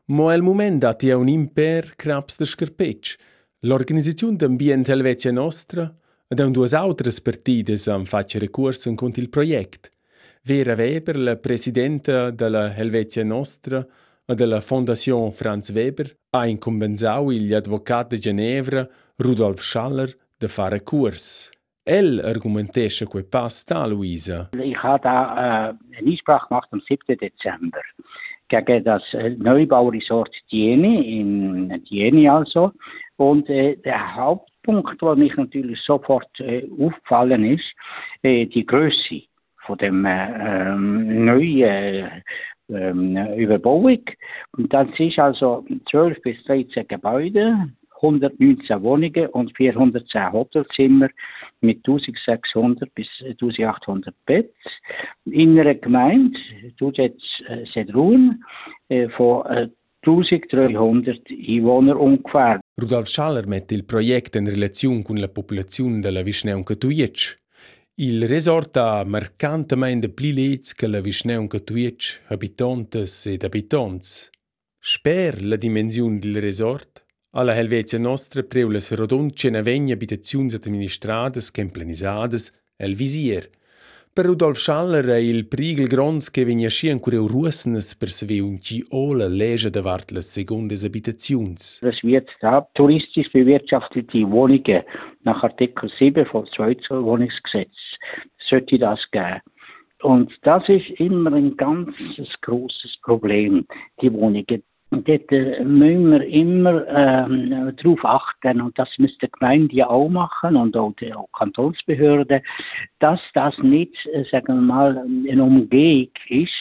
Mo 0.06 0.30
al 0.30 0.44
moment 0.44 0.78
dati 0.78 1.10
è 1.10 1.14
un 1.14 1.28
imper 1.28 1.96
craps 1.96 2.38
de 2.38 2.46
scarpetsch. 2.46 3.16
L'organizzazione 3.62 4.36
d'ambiente 4.36 4.92
Helvetia 4.92 5.32
Nostra 5.32 5.92
ed 6.32 6.40
un 6.42 6.52
duas 6.52 6.74
autres 6.74 7.22
partides 7.22 7.88
han 7.88 8.06
fatto 8.06 8.38
ricorso 8.38 8.94
contro 8.94 9.20
il 9.20 9.30
progetto. 9.30 9.90
Vera 10.44 10.76
Weber, 10.76 11.18
la 11.18 11.38
presidenta 11.38 12.30
della 12.30 12.76
Helvetia 12.76 13.24
Nostra 13.24 13.84
e 14.28 14.36
della 14.36 14.62
Fondazione 14.62 15.32
Franz 15.32 15.72
Weber, 15.72 16.16
ha 16.30 16.46
incombenzato 16.46 17.32
gli 17.32 17.52
avvocati 17.52 18.16
di 18.16 18.22
Ginevra, 18.22 18.88
Rudolf 19.16 19.60
Schaller, 19.60 20.16
di 20.38 20.48
fare 20.48 20.78
ricorso. 20.78 21.50
El 21.82 22.22
argumentesce 22.24 23.08
quei 23.08 23.24
pass 23.24 23.64
da, 23.66 23.88
Luisa. 23.88 24.50
Ich 24.54 24.78
habe 24.84 25.00
da 25.02 25.34
äh, 25.34 25.98
eine 25.98 26.12
Einsprache 26.12 26.48
gemacht 26.48 26.68
am 26.72 26.82
7. 26.88 27.18
Dezember 27.18 27.82
gegen 28.50 28.84
das 28.84 29.02
Neubauresort 29.38 30.32
Dieni, 30.52 31.20
in 31.20 31.84
Dieni 31.90 32.30
also. 32.30 32.74
Und 33.16 33.50
äh, 33.50 33.78
der 33.78 34.16
Hauptpunkt, 34.70 35.02
der 35.02 35.16
mich 35.16 35.36
natürlich 35.36 35.80
sofort 35.82 36.40
äh, 36.40 36.68
aufgefallen 36.80 37.44
ist, 37.46 37.66
äh, 38.22 38.46
die 38.46 38.66
Größe 38.66 39.24
von 39.66 39.78
dem 39.78 40.06
äh, 40.06 40.70
ähm, 40.70 41.26
neuen 41.26 42.10
ähm, 42.70 43.18
Überbauung. 43.38 44.02
Das 44.58 44.88
ist 44.98 45.20
also 45.20 45.66
12 45.90 46.22
bis 46.22 46.44
13 46.46 46.88
Gebäude, 46.88 47.70
119 47.96 48.82
Wohnungen 48.82 49.28
und 49.28 49.56
410 49.58 50.32
Hotelzimmer 50.32 51.10
mit 51.62 51.78
1600 51.80 52.94
bis 52.96 53.08
1800 53.22 54.16
Betts 54.26 54.56
in 55.26 55.60
einer 55.60 55.76
Gemeinde, 55.76 56.40
tut 56.78 56.98
jetzt 56.98 57.44
äh, 57.48 57.66
Sedrun, 57.74 58.42
äh, 58.88 59.10
von 59.10 59.46
äh, 59.48 59.68
1300 60.06 61.34
Einwohner 61.48 62.00
ungefähr. 62.00 62.60
Rudolf 62.76 63.08
Schaller 63.08 63.48
mette 63.48 63.76
il 63.76 63.84
progetto 63.84 64.38
in 64.38 64.50
relazione 64.50 65.02
con 65.02 65.18
la 65.18 65.28
popolazione 65.28 66.00
della 66.00 66.22
Visneunca 66.22 66.76
Tuiec. 66.76 67.38
Il 67.96 68.28
resort 68.28 68.78
ha 68.78 69.04
marcantemente 69.04 70.10
più 70.10 70.32
lets 70.32 70.74
che 70.74 70.88
la 70.88 71.02
Visneunca 71.02 71.60
Tuiec, 71.60 72.22
abitantes 72.28 73.26
ed 73.26 73.44
abitants. 73.44 74.30
Sper 74.80 75.44
la 75.44 75.58
dimensione 75.58 76.18
del 76.18 76.40
resort, 76.40 77.04
alla 77.32 77.54
Helvetia 77.56 78.00
nostra 78.00 78.44
preu 78.44 78.70
las 78.70 78.92
rodonce 78.94 79.50
navegna 79.50 79.94
abitaziuns 79.94 80.54
administradas 80.54 81.52
el 82.78 82.96
visier. 82.96 83.50
Per 84.20 84.28
Rudolf 84.28 84.58
Schaller 84.58 85.06
è 85.06 85.16
il 85.16 85.48
prigel 85.48 85.88
grons 85.88 86.30
che 86.30 86.44
vegna 86.44 86.68
schi 86.68 86.90
ancora 86.90 87.16
russnes 87.16 87.96
per 87.96 88.10
se 88.10 88.26
un 88.42 88.60
ci 88.60 88.86
ola 88.90 89.30
lege 89.30 89.70
davart 89.70 90.12
las 90.12 90.30
segundes 90.30 90.84
abitaziuns. 90.84 91.80
Das 91.80 92.04
wird 92.04 92.28
da 92.42 92.68
touristisch 92.74 93.32
bewirtschaftete 93.32 94.30
Wohnungen 94.30 94.84
nach 95.24 95.42
Artikel 95.42 95.90
7 95.98 96.26
vom 96.26 96.46
Schweizer 96.54 97.02
Wohnungsgesetz 97.02 97.72
sollte 98.50 98.78
das 98.78 99.00
geben. 99.12 99.40
Und 100.02 100.34
das 100.42 100.68
ist 100.68 100.90
immer 101.00 101.32
ein 101.32 101.56
ganz 101.56 101.96
großes 102.42 102.98
Problem, 103.02 103.66
die 104.02 104.12
Wohnungen. 104.12 104.64
Und 104.92 105.08
dort 105.08 105.32
äh, 105.32 105.64
müssen 105.64 106.12
wir 106.12 106.26
immer 106.26 106.88
ähm, 106.88 107.76
darauf 107.78 108.04
achten, 108.04 108.62
und 108.62 108.78
das 108.80 108.90
müsste 108.98 109.28
die 109.28 109.32
Gemeinde 109.32 109.76
ja 109.76 109.88
auch 109.88 110.10
machen 110.10 110.56
und 110.56 110.76
auch 110.76 110.94
die 111.00 111.14
auch 111.14 111.30
Kantonsbehörden, 111.38 112.42
dass 113.00 113.20
das 113.36 113.56
nicht, 113.60 113.94
äh, 114.14 114.24
sagen 114.32 114.48
wir 114.48 114.62
mal, 114.62 114.98
eine 114.98 115.44
Umgehung 115.44 116.10
ist 116.30 116.52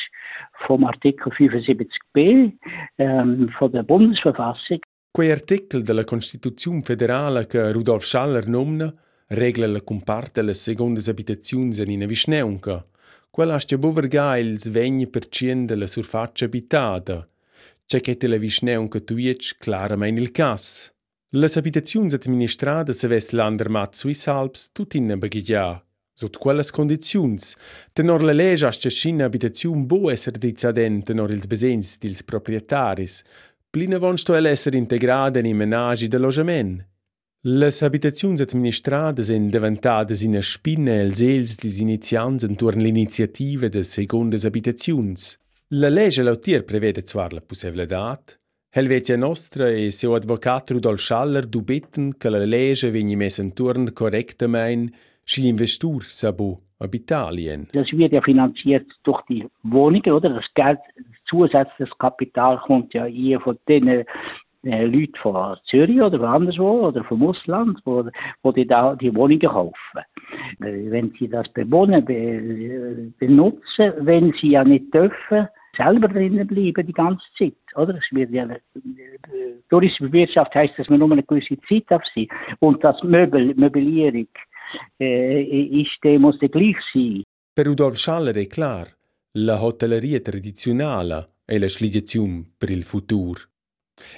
vom 0.66 0.84
Artikel 0.84 1.32
75b 1.32 2.52
ähm, 2.98 3.48
von 3.58 3.72
der 3.72 3.82
Bundesverfassung. 3.82 4.80
Quei 5.10 5.32
artikel 5.32 5.82
della 5.82 6.04
Constituzione 6.04 6.82
federale 6.82 7.46
che 7.46 7.72
Rudolf 7.72 8.04
Schaller 8.04 8.46
nomna 8.46 8.92
regla 9.28 9.66
la 9.66 9.80
comparte 9.80 10.42
las 10.42 10.62
segundas 10.62 11.08
abitaziuns 11.08 11.78
in 11.78 12.06
visneunca. 12.06 12.84
Quella 13.30 13.54
astia 13.54 13.78
boverga 13.78 14.36
ils 14.36 14.68
20% 14.68 15.64
della 15.64 15.86
surfaccia 15.86 16.46
abitada, 16.46 17.26
c'è 17.88 18.00
che 18.00 18.18
te 18.18 18.26
la 18.26 18.36
visneunca 18.36 19.00
tuiec 19.00 19.56
claramain 19.56 20.18
il 20.18 20.30
cas. 20.30 20.92
Las 21.30 21.56
abitaziuns 21.56 22.12
administrada 22.12 22.92
se 22.92 23.08
ves 23.08 23.30
l'andermat 23.30 23.94
sui 23.94 24.12
salps 24.12 24.68
tut 24.72 24.92
inna 24.94 25.16
baghigia. 25.16 25.82
Sot 26.12 26.36
quelles 26.36 26.70
condiziuns, 26.70 27.56
tenor 27.94 28.22
la 28.22 28.34
lega 28.34 28.68
astia 28.68 28.90
scina 28.90 29.24
abitaziun 29.24 29.86
bo 29.86 30.10
esser 30.10 30.36
dizadent 30.36 31.06
tenor 31.06 31.30
ils 31.32 31.46
besens 31.46 31.96
dils 31.96 32.22
proprietaris, 32.22 33.22
plina 33.70 33.98
von 33.98 34.18
sto 34.18 34.34
el 34.34 34.46
esser 34.52 34.74
integrada 34.74 35.38
in 35.40 35.56
menagi 35.56 36.08
de 36.08 36.18
logement. 36.18 36.84
Las 37.44 37.80
abitaziuns 37.82 38.42
administradas 38.42 39.30
en 39.30 39.48
diventadas 39.48 40.20
ina 40.20 40.42
spinna 40.42 41.00
els 41.00 41.22
els 41.22 41.56
dis 41.56 41.80
iniziants 41.80 42.44
entorn 42.44 42.82
l'iniziativa 42.82 43.68
de 43.68 43.82
segundas 43.82 44.44
abitaziuns. 44.44 45.38
La 45.72 45.90
legge 45.90 46.22
lautier 46.22 46.64
prevede 46.64 47.02
zwar 47.04 47.34
la 47.34 47.42
possibilità, 47.46 48.18
Helvetia 48.70 49.18
Nostra 49.18 49.68
e 49.68 49.90
seu 49.90 50.14
advocat 50.14 50.70
Rudolf 50.70 50.98
Schaller 50.98 51.44
dubitten 51.44 52.16
che 52.16 52.30
la 52.30 52.38
legge 52.38 52.90
vegni 52.90 53.16
messa 53.16 53.42
intorn 53.42 53.92
correctamente 53.92 54.96
schi 55.22 55.42
l'investur 55.42 56.04
sabo 56.04 56.56
abitalien. 56.78 57.68
Das 57.72 57.92
wird 57.92 58.12
ja 58.12 58.22
finanziert 58.22 58.86
durch 59.02 59.20
die 59.28 59.46
Wohnungen, 59.62 60.10
oder? 60.10 60.30
Das 60.30 60.46
Geld, 60.54 60.78
zusätzliches 61.26 61.92
Kapital 61.98 62.56
kommt 62.64 62.94
ja 62.94 63.04
hier 63.04 63.38
von 63.38 63.58
den 63.68 63.88
äh, 63.88 64.04
Leuten 64.86 65.16
von 65.20 65.58
Zürich 65.66 66.00
oder 66.00 66.18
von 66.18 66.28
anderswo 66.28 66.88
oder 66.88 67.04
vom 67.04 67.22
Ausland, 67.26 67.78
wo, 67.84 68.08
wo 68.42 68.52
die 68.52 68.66
da 68.66 68.96
die 68.96 69.14
Wohnungen 69.14 69.40
kaufen. 69.40 69.98
Äh, 70.62 70.90
Wenn 70.90 71.12
sie 71.18 71.28
das 71.28 71.46
bewohnen, 71.52 72.06
be, 72.06 73.12
benutzen, 73.18 73.92
wenn 73.98 74.32
sie 74.40 74.52
ja 74.52 74.64
nicht 74.64 74.94
dürfen, 74.94 75.48
selber 75.78 76.08
drinnen 76.08 76.46
bleiben 76.46 76.86
die 76.86 76.92
ganze 76.92 77.24
Zeit, 77.38 77.54
oder? 77.74 77.94
Es 77.94 78.04
wird 78.10 78.30
ja, 78.30 78.44
äh, 78.44 78.60
touristische 79.70 80.12
Wirtschaft 80.12 80.54
heißt, 80.54 80.74
dass 80.76 80.88
man 80.88 80.98
nur 80.98 81.12
eine 81.12 81.22
gewisse 81.22 81.56
Zeit 81.68 81.84
darf 81.88 82.02
sein. 82.14 82.28
Und 82.58 82.84
das 82.84 83.02
Möbel, 83.02 83.54
Möblierung, 83.54 84.28
äh, 85.00 85.42
ist, 85.80 85.96
der 86.04 86.18
muss 86.18 86.38
der 86.40 86.50
gleich 86.50 86.76
sein. 86.92 87.22
Per 87.54 87.66
Rudolf 87.66 87.96
Schaller 87.96 88.36
è 88.36 88.46
clar, 88.46 88.86
la 89.32 89.60
hotelleria 89.60 90.20
tradizionale 90.20 91.26
è 91.44 91.58
la 91.58 91.68
sligiazione 91.68 92.44
per 92.56 92.70
il 92.70 92.84
futuro. 92.84 93.40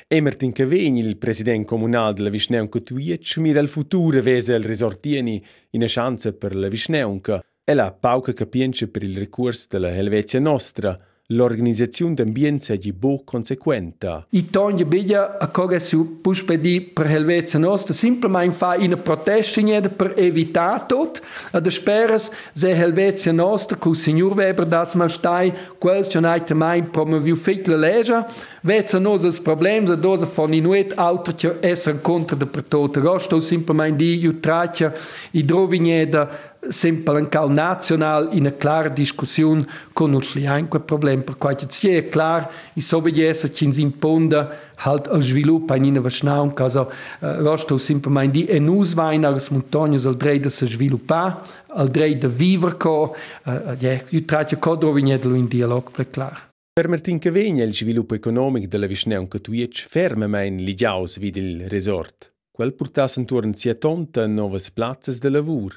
Emertin 0.08 0.52
Cavegn, 0.52 0.96
il 0.96 1.16
president 1.16 1.66
comunale 1.66 2.12
della 2.12 2.28
Visneunca 2.28 2.80
Tuiec, 2.80 3.38
mira 3.38 3.60
il 3.60 3.68
futuro 3.68 4.20
vese 4.20 4.54
il 4.54 4.64
risortieni 4.64 5.42
in 5.70 5.84
chance 5.86 6.34
per 6.36 6.54
la 6.54 6.68
Visneunca 6.68 7.40
e 7.64 7.74
la 7.74 7.92
pauca 7.92 8.34
capienza 8.34 8.86
per 8.88 9.02
il 9.02 9.16
ricorso 9.16 9.68
della 9.70 9.94
Helvetia 9.94 10.40
Nostra, 10.40 10.94
l'organizzazione 11.30 12.14
d'ambienza 12.14 12.76
di 12.76 12.92
bo 12.92 13.22
consequenta. 13.24 14.24
I 14.30 14.50
togli 14.50 14.84
biglia 14.84 15.38
a 15.38 15.48
cosa 15.48 15.78
si 15.78 15.96
può 15.96 16.32
spedire 16.32 16.84
per 16.92 17.06
Helvetia 17.06 17.58
nostra, 17.58 17.92
semplicemente 17.94 18.54
fa 18.54 18.76
una 18.78 18.96
protesta 18.96 19.60
per 19.88 20.14
evitare 20.16 20.84
tutto, 20.86 21.20
ad 21.52 21.66
speras 21.68 22.30
se 22.52 22.70
Helvetia 22.70 23.32
nostra, 23.32 23.78
il 23.82 23.96
signor 23.96 24.32
Weber 24.32 24.66
das 24.66 24.94
mal 24.94 25.10
stai, 25.10 25.52
quel 25.78 26.06
che 26.06 26.20
non 26.20 26.42
mai 26.54 26.82
promoviu 26.82 27.36
fit 27.36 27.66
la 27.66 27.76
legge, 27.76 28.26
Vezza 28.62 29.00
nos 29.00 29.24
os 29.24 29.38
problems 29.38 29.90
a 29.90 29.96
dosa 29.96 30.26
von 30.26 30.52
inuet 30.52 30.92
auto 30.96 31.32
che 31.32 31.56
essere 31.60 32.00
contro 32.02 32.36
de 32.36 32.44
per 32.44 32.62
tot. 32.62 32.96
Rosto 32.98 33.40
semplicemente 33.40 33.96
di 33.96 34.18
io 34.18 34.38
traccia 34.38 34.92
i 35.30 35.44
drovigneda 35.44 36.58
sempre 36.68 37.18
encau 37.18 37.48
nacional 37.48 38.28
in 38.32 38.46
a 38.46 38.52
clara 38.52 38.88
discussione 38.88 39.66
con 39.92 40.12
un 40.12 40.22
slianque 40.22 40.80
problem 40.80 41.22
per 41.22 41.38
quai 41.38 41.56
ci 41.68 41.88
è 41.88 42.08
clar 42.08 42.50
i 42.74 42.80
sobbediesse 42.80 43.52
ci 43.52 43.70
imponda 43.80 44.70
halt 44.76 45.08
al 45.08 45.22
sviluppo 45.22 45.72
eh, 45.72 45.76
eh, 45.76 45.78
in 45.78 45.84
innovazione 45.86 46.52
caso 46.52 46.92
uh, 47.20 47.26
rosto 47.42 47.78
sempre 47.78 48.10
mein 48.10 48.30
di 48.30 48.46
enus 48.46 48.92
vainar 48.92 49.32
as 49.32 49.48
montagne 49.48 49.96
al 49.96 50.16
dreide 50.16 50.50
se 50.50 50.66
sviluppa 50.66 51.42
al 51.68 51.88
dreide 51.88 52.28
viver 52.28 52.76
co 52.76 53.16
uh, 53.44 53.52
ja 53.78 54.02
ju 54.08 54.24
tratje 54.24 54.58
codro 54.58 54.92
vignedlo 54.92 55.34
in 55.34 55.46
dialog 55.46 55.90
ple 55.90 56.10
clar 56.10 56.48
Per 56.72 56.88
Martin 56.88 57.18
Cavegna 57.18 57.64
il 57.64 57.74
sviluppo 57.74 58.14
economico 58.14 58.66
della 58.66 58.86
Visneon 58.86 59.28
Catuiec 59.28 59.86
ferma 59.88 60.26
mein 60.26 60.56
ligiaus 60.56 61.18
vid 61.18 61.36
il 61.36 61.68
resort. 61.68 62.32
Quel 62.50 62.74
portasse 62.74 63.18
intorno 63.18 63.52
sia 63.54 63.74
tonta 63.74 64.26
novas 64.26 64.70
plazzas 64.70 65.18
de 65.18 65.28
lavoro 65.30 65.74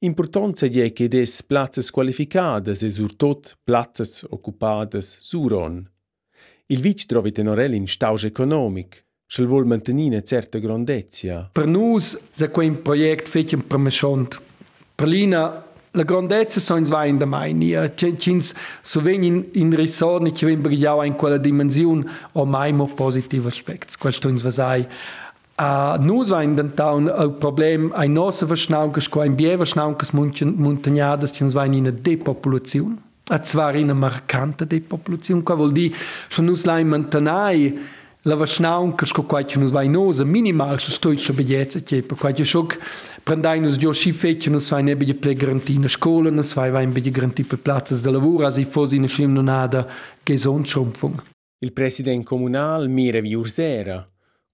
Importanza 0.00 0.66
è 0.66 0.92
che 0.92 1.08
des 1.08 1.42
plazzas 1.42 1.90
qualificadas 1.90 2.82
e 2.82 2.90
surtot 2.90 3.58
plazzas 3.64 4.24
occupadas 4.30 5.18
suron. 5.20 5.90
Il 6.66 6.80
vic 6.80 7.04
trovi 7.04 7.32
tenorel 7.32 7.74
in 7.74 7.88
stauge 7.88 8.28
economic, 8.28 9.04
schel 9.26 9.48
mantenere 9.64 10.08
una 10.08 10.22
certa 10.22 10.58
grandezia. 10.58 11.48
Per 11.50 11.66
nus 11.66 12.16
se 12.30 12.48
quel 12.50 12.78
projekt 12.78 13.26
fetchen 13.26 13.66
permesciont. 13.66 14.40
Per 14.94 15.08
lina 15.08 15.64
la 15.90 16.04
grandezza 16.04 16.60
sono 16.60 16.84
zwei 16.84 17.08
in 17.08 17.18
der 17.18 17.26
Maini. 17.26 17.74
Cins 17.96 18.54
so 18.82 19.00
ven 19.00 19.24
in, 19.24 19.48
in 19.54 19.74
risorni 19.74 20.30
che 20.30 20.46
ven 20.46 20.60
brigau 20.60 21.02
in 21.02 21.16
quella 21.16 21.38
dimensione 21.38 22.08
o 22.34 22.44
mai 22.44 22.72
mo 22.72 22.86
positivi 22.86 23.48
aspetti. 23.48 23.96
Questo 23.98 24.28
in 24.28 24.36
vasai. 24.36 24.86
A 25.60 25.98
nus 26.00 26.28
vain 26.28 26.54
den 26.54 26.70
taun 26.74 27.08
il 27.08 27.32
problem 27.32 27.90
ai 27.92 28.08
nosse 28.08 28.46
verschnaukas 28.46 29.08
qua 29.08 29.24
in 29.24 29.34
biever 29.34 29.66
schnaukas 29.66 30.12
montagnadas 30.12 31.32
che 31.32 31.44
vain 31.46 31.72
in 31.72 31.98
depopulazione. 32.00 32.96
A 33.30 33.44
zwar 33.44 33.74
in 33.74 33.84
una 33.84 33.94
marcante 33.94 34.66
depopulazione. 34.66 35.42
Qua 35.42 35.56
vuol 35.56 35.72
dire, 35.72 35.94
se 36.28 36.42
nus 36.42 36.64
lai 36.64 36.84
mantenai 36.84 37.76
la 38.22 38.36
vasnaunca 38.36 39.04
sco 39.04 39.22
quaitje 39.22 39.58
nus 39.58 39.70
vai 39.70 39.88
nosa 39.88 40.24
minimal 40.24 40.78
se 40.78 40.92
stoitsche 40.92 41.32
bellezza 41.32 41.80
che 41.80 42.02
per 42.02 42.16
quaitje 42.16 42.44
schoc 42.44 42.78
prendai 43.22 43.58
nus 43.60 43.78
dio 43.78 43.92
schi 43.92 44.12
fecche 44.12 44.50
nus 44.50 44.70
vai 44.70 44.82
nebbe 44.82 45.14
ple 45.14 45.34
garantina 45.34 45.88
scola 45.88 46.30
nus 46.30 46.54
vai 46.54 46.70
nebbe 46.70 47.00
garanti 47.10 47.42
per 47.42 47.58
platzas 47.58 48.02
de 48.02 48.10
lavoro 48.10 48.46
as 48.46 48.58
i 48.58 48.64
fosi 48.64 48.96
in 48.96 49.08
schlim 49.08 49.32
nonada 49.32 49.86
gesundschrumpfung. 50.22 51.20
Il 51.64 51.72
president 51.72 52.24
comunal 52.24 52.88
mira 52.88 53.20
vi 53.20 53.34
ursera. 53.34 54.06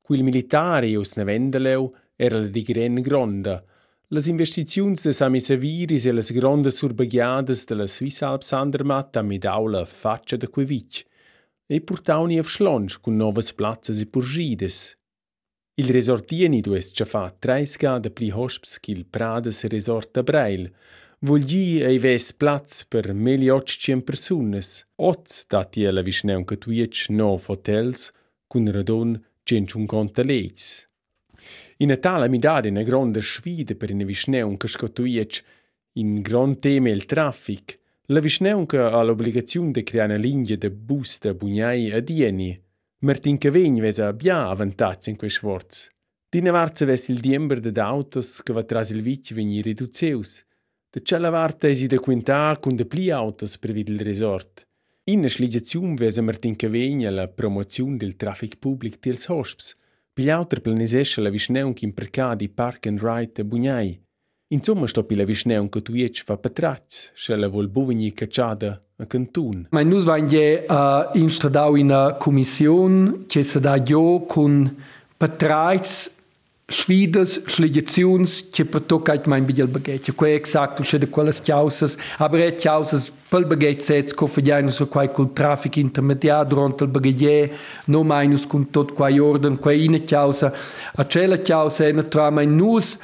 Quil 0.05 0.23
militare 0.23 0.95
us 0.97 1.15
ne 1.17 1.25
vendeleu 1.25 1.89
era 2.15 2.39
la 2.39 2.51
di 2.53 2.61
gren 2.61 3.01
gronda. 3.01 3.65
Las 4.09 4.27
investiziuns 4.27 5.01
de 5.03 5.13
Sami 5.13 5.41
Saviris 5.41 6.05
e 6.05 6.13
las 6.13 6.31
grondas 6.31 6.75
surbagiadas 6.75 7.65
de 7.65 7.75
la 7.75 7.87
Swiss 7.87 8.21
Alps 8.21 8.53
Andermatt 8.53 9.17
han 9.17 9.27
midau 9.27 9.67
la 9.67 9.87
faccia 9.87 10.37
de 10.37 10.49
quei 10.53 10.67
vitg 10.67 11.07
e 11.67 11.81
purtauni 11.81 12.37
av 12.39 12.47
schlonsch 12.47 13.01
cun 13.01 13.17
novas 13.17 13.51
plazzas 13.57 13.99
e 14.05 14.07
purgides. 14.07 14.93
Il 15.81 15.89
resortieni 15.89 16.61
dues 16.61 16.93
già 16.93 17.07
fa 17.09 17.25
treis 17.43 17.79
gada 17.81 18.11
pli 18.11 18.29
hosps 18.29 18.77
ch'il 18.83 19.07
Prades 19.09 19.65
Resort 19.73 20.21
a 20.21 20.23
Breil, 20.23 20.69
Vulgi 21.25 21.81
ei 21.81 21.97
ves 21.97 22.35
plaz 22.37 22.85
per 22.85 23.15
meli 23.15 23.49
otcien 23.49 24.03
persunas, 24.05 24.85
oz 24.97 25.47
dati 25.49 25.87
alla 25.89 26.05
visneunca 26.05 26.59
tuiec 26.61 27.09
nov 27.09 27.47
hotels, 27.49 28.11
cun 28.47 28.69
radon 28.69 29.17
cenciun 29.45 29.87
conta 29.87 30.23
leits. 30.23 30.85
In 31.79 31.93
a 31.93 31.97
tala 31.97 32.29
midade 32.29 32.71
una 32.71 32.83
gronda 32.83 33.21
sfida 33.21 33.75
per 33.75 33.93
una 33.93 34.05
visneunca 34.05 34.67
scotuiec, 34.67 35.43
in 35.93 36.21
gran 36.21 36.59
tema 36.59 36.89
il 36.89 37.05
traffic, 37.05 37.79
La 38.09 38.21
Visneunca 38.21 38.91
ha 38.91 39.03
l'obbligazione 39.03 39.71
di 39.71 39.83
creare 39.83 40.13
una 40.13 40.23
linea 40.23 40.57
de 40.57 40.71
bus 40.71 41.21
da 41.21 41.33
Bugnai 41.33 41.91
a 41.91 42.01
Dieni, 42.01 42.55
Martin 42.99 43.39
Cavegn 43.39 43.81
vesa 43.81 44.13
bia 44.13 44.49
avantatsi 44.49 45.09
in 45.09 45.17
quei 45.17 45.31
sforz. 45.31 45.89
Dina 46.29 46.51
varza 46.51 46.85
ves 46.85 47.09
il 47.09 47.21
diember 47.21 47.61
de 47.61 47.81
autos 47.81 48.43
che 48.43 48.53
va 48.53 48.63
tras 48.63 48.91
il 48.91 49.01
vic 49.01 49.33
vegni 49.33 49.63
riduzeus. 49.63 50.45
De 50.91 51.01
cella 51.03 51.31
varta 51.31 51.67
esi 51.67 51.87
de 51.87 51.99
quinta 51.99 52.55
cun 52.61 52.77
de 52.77 52.85
pli 52.85 53.11
autos 53.11 53.57
per 53.57 53.75
il 53.75 53.99
resort. 54.01 54.67
In 55.07 55.29
sligiaziun 55.29 55.97
vesa 55.97 56.23
Martin 56.23 56.57
Cavegn 56.57 57.05
alla 57.05 57.29
promoziun 57.29 57.99
del 57.99 58.17
traffic 58.17 58.57
public 58.59 58.97
dels 59.01 59.27
hosps. 59.29 59.75
Pigliauter 60.15 60.63
planisesce 60.63 61.21
la 61.21 61.29
visneun 61.29 61.75
in 61.81 61.93
percadi 61.93 62.49
park 62.49 62.87
and 62.87 63.03
ride 63.03 63.43
a 63.43 63.45
Bugnai. 63.45 64.01
Insomma, 64.55 64.87
sto 64.87 65.05
pila 65.05 65.25
visneun 65.25 65.69
che 65.69 65.83
tu 65.83 65.93
iec 65.93 66.23
fa 66.25 66.39
patratz, 66.39 67.11
schella 67.13 67.49
vol 67.49 67.69
buvegni 67.69 68.15
cacciada 68.15 68.81
a 68.97 69.05
Cantun. 69.05 69.67
Ma 69.73 69.83
nus 69.83 70.05
vain 70.05 70.25
je 70.27 70.65
uh, 70.67 71.11
instadau 71.13 71.75
in 71.75 71.91
una 71.91 72.15
commission 72.15 73.25
che 73.27 73.43
se 73.43 73.61
da 73.61 73.79
jo 73.83 74.25
con 74.25 74.75
patratz 75.19 76.17
sfidas, 76.75 77.41
sligaziuns 77.47 78.51
che 78.51 78.65
per 78.65 78.83
toccait 78.83 79.27
mein 79.27 79.45
bigel 79.45 79.69
baguette. 79.69 80.13
Quei 80.15 80.35
exact 80.35 80.81
usce 80.81 80.99
de 80.99 81.07
quelles 81.07 81.41
chiausas, 81.41 81.97
aber 82.19 82.41
et 82.41 82.59
chiausas 82.59 83.11
pel 83.31 83.47
baguette 83.47 84.15
co 84.15 84.27
fagiaino 84.27 84.71
so 84.71 84.87
quai 84.87 85.09
col 85.13 85.33
traffic 85.33 85.77
intermediar 85.77 86.45
durante 86.47 86.85
il 86.85 86.91
baguette, 86.91 87.55
no 87.87 88.03
mainus 88.03 88.47
con 88.47 88.71
tot 88.71 88.93
quai 88.93 89.19
orden, 89.19 89.59
quai 89.59 89.85
ina 89.85 89.99
chiausa, 89.99 90.53
a 90.95 91.07
cella 91.07 91.37
chiausa 91.37 91.87
ena 91.87 92.03
tra 92.03 92.31
mein 92.31 92.57
nus 92.57 92.99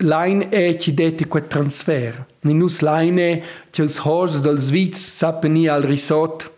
Line 0.00 0.50
è 0.50 0.76
ci 0.76 0.92
detti 0.92 1.24
quel 1.24 1.46
transfer. 1.46 2.26
Ni 2.40 2.52
nus 2.52 2.82
line 2.82 3.42
che 3.70 3.80
els 3.80 3.96
hors 4.04 4.42
del 4.42 4.58
Sviz 4.58 5.00
sappeni 5.00 5.68
al 5.68 5.80
risort 5.80 6.50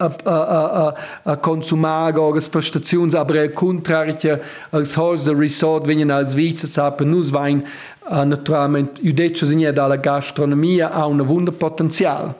a, 0.00 0.14
a, 0.24 0.86
a, 0.86 0.94
a 1.24 1.36
consumar 1.36 2.14
as 2.36 2.48
prestazioni, 2.48 3.14
aber 3.16 3.38
al 3.38 3.52
contrario 3.52 4.14
che 4.14 4.40
els 4.70 4.96
hors 4.96 5.24
del 5.24 5.36
resort 5.36 5.86
vengono 5.86 6.14
al 6.14 6.26
Sviz 6.26 6.64
sappen 6.66 7.08
nus 7.08 7.30
vain 7.30 7.64
uh, 8.08 8.24
naturalmente 8.24 9.00
io 9.00 9.12
detto 9.12 9.44
signa 9.44 9.72
dalla 9.72 9.96
gastronomia 9.96 10.92
ha 10.92 11.04
un 11.06 11.20
wunder 11.20 11.54
potenzial. 11.54 12.34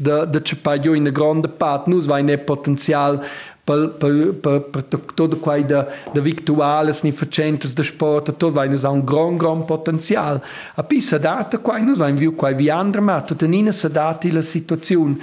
Da 0.00 0.26
da 0.26 0.40
c'è 0.40 0.56
paio 0.56 0.94
in 0.94 1.10
grande 1.10 1.48
parte 1.48 1.90
nus 1.90 2.06
vain 2.06 2.28
è 2.28 2.38
potenzial 2.38 3.24
per, 3.64 3.88
per, 3.98 4.34
per, 4.34 4.60
per 4.62 4.82
tutto 4.84 5.38
quai 5.38 5.64
da, 5.64 5.86
da 6.12 6.20
victuales 6.20 7.02
ni 7.02 7.12
facentes 7.12 7.74
da 7.74 7.82
sport, 7.82 8.36
tot 8.36 8.52
vai 8.52 8.68
nus 8.68 8.84
ha 8.84 8.90
un 8.90 9.04
gran, 9.04 9.36
gran 9.36 9.64
potenzial. 9.64 10.42
A 10.74 10.82
pi 10.82 11.00
sa 11.00 11.16
data 11.18 11.58
quai 11.58 11.82
nus 11.82 11.98
vain 11.98 12.16
viu 12.16 12.34
quai 12.34 12.54
vi 12.54 12.68
andra 12.68 13.00
ma 13.00 13.22
tot 13.22 13.42
nina 13.44 13.72
sa 13.72 13.88
dati 13.88 14.30
la 14.30 14.42
situazione. 14.42 15.16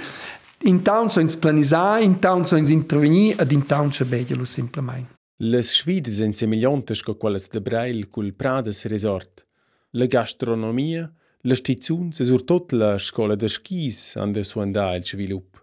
In 0.64 0.82
town 0.82 1.10
so 1.10 1.20
ins 1.20 1.36
planisar, 1.36 2.00
in 2.02 2.18
town 2.18 2.46
so 2.46 2.56
ins 2.56 2.70
intervenir, 2.70 3.36
ad 3.38 3.52
in 3.52 3.66
town 3.66 3.92
sa 3.92 4.04
begelo 4.04 4.44
simplement. 4.44 5.06
Les 5.38 5.68
sfides 5.68 6.20
en 6.20 6.32
semigliantes 6.32 7.02
co 7.02 7.14
quelles 7.14 7.50
de 7.52 7.60
Breil 7.60 8.08
cul 8.08 8.32
Prades 8.32 8.86
Resort. 8.86 9.44
La 9.90 10.06
gastronomia, 10.06 11.12
la 11.42 11.54
stizuns 11.54 12.20
e 12.20 12.24
surtot 12.24 12.72
la 12.72 12.96
scola 12.98 13.36
de 13.36 13.48
skis 13.48 14.16
han 14.16 14.32
de 14.32 14.42
suandà 14.42 14.94
il 14.96 15.04
svilup. 15.04 15.60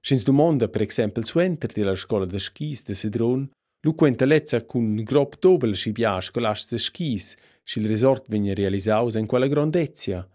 Schins 0.00 0.24
domanda, 0.24 0.68
per 0.68 0.82
exempel, 0.82 1.24
suenter 1.24 1.72
de 1.72 1.84
la 1.84 1.94
scola 1.94 2.26
de 2.26 2.38
skis 2.38 2.82
de 2.82 2.94
Sedron, 2.94 3.48
lu 3.80 3.94
quenta 3.94 4.26
lezza 4.26 4.60
cun 4.64 5.04
grob 5.04 5.38
dobel 5.38 5.76
scolasts 5.76 6.70
de 6.72 6.78
skis, 6.78 7.36
si 7.62 7.78
il 7.78 7.86
resort 7.86 8.26
vegna 8.28 8.54
realisaus 8.54 9.14
en 9.14 9.26
quella 9.26 9.46
grandezia. 9.46 10.26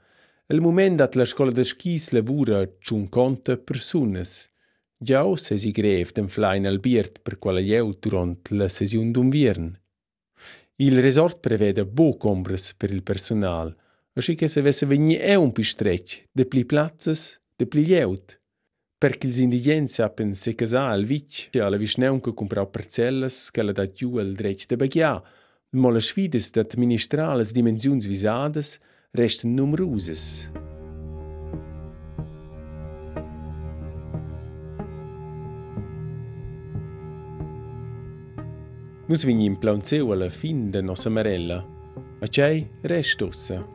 El 0.52 0.60
moment 0.60 0.98
dat 0.98 1.16
la 1.16 1.24
scola 1.24 1.54
de 1.56 1.64
skis 1.64 2.10
lavura 2.12 2.58
ciun 2.84 3.06
conta 3.08 3.54
persunas. 3.56 4.50
Già 5.00 5.22
se 5.38 5.56
si 5.56 5.72
grev 5.72 6.12
den 6.12 6.28
flain 6.28 6.66
al 6.68 6.82
biert 6.84 7.22
per 7.24 7.38
quella 7.40 7.62
lieu 7.62 7.94
durant 8.04 8.52
la 8.52 8.68
sesiun 8.68 9.14
d'unviern. 9.14 9.70
Il 10.84 11.00
resort 11.00 11.40
prevede 11.40 11.86
bo 11.86 12.18
combres 12.18 12.74
per 12.74 12.92
il 12.92 13.02
personal, 13.02 13.74
aschi 14.12 14.36
che 14.36 14.50
se 14.50 14.60
vesse 14.60 14.86
vegni 14.86 15.16
e 15.16 15.36
un 15.36 15.54
pi 15.54 15.64
de 16.34 16.46
pli 16.46 16.66
plazzas, 16.66 17.40
de 17.56 17.66
pli 17.66 17.86
lieut. 17.86 18.38
Perché 18.98 19.28
ils 19.28 19.40
indigents 19.40 19.94
sappen 19.94 20.34
se 20.34 20.54
casà 20.54 20.90
al 20.90 21.06
vic, 21.06 21.50
che 21.52 21.62
alla 21.62 21.78
visneunca 21.78 22.34
comprau 22.34 22.70
parcellas, 22.70 23.52
che 23.52 23.64
la 23.64 23.72
dat 23.72 23.94
giù 23.94 24.18
al 24.18 24.34
dretg 24.34 24.66
de 24.68 24.76
bagià, 24.76 25.24
ma 25.80 25.90
le 25.90 26.02
sfides 26.02 26.52
d'administrar 26.52 27.38
las 27.38 27.54
visadas 27.54 28.80
restan 29.13 29.56
numerusas. 29.56 30.50
Nus 39.08 39.26
vignim 39.26 39.58
plaunzeu 39.60 40.13
alla 40.13 40.30
fin 40.30 40.71
de 40.71 40.82
nossa 40.82 41.10
marella. 41.10 41.67
A 42.21 42.28
cei 42.28 42.67
rest 42.84 43.21
ossa. 43.21 43.67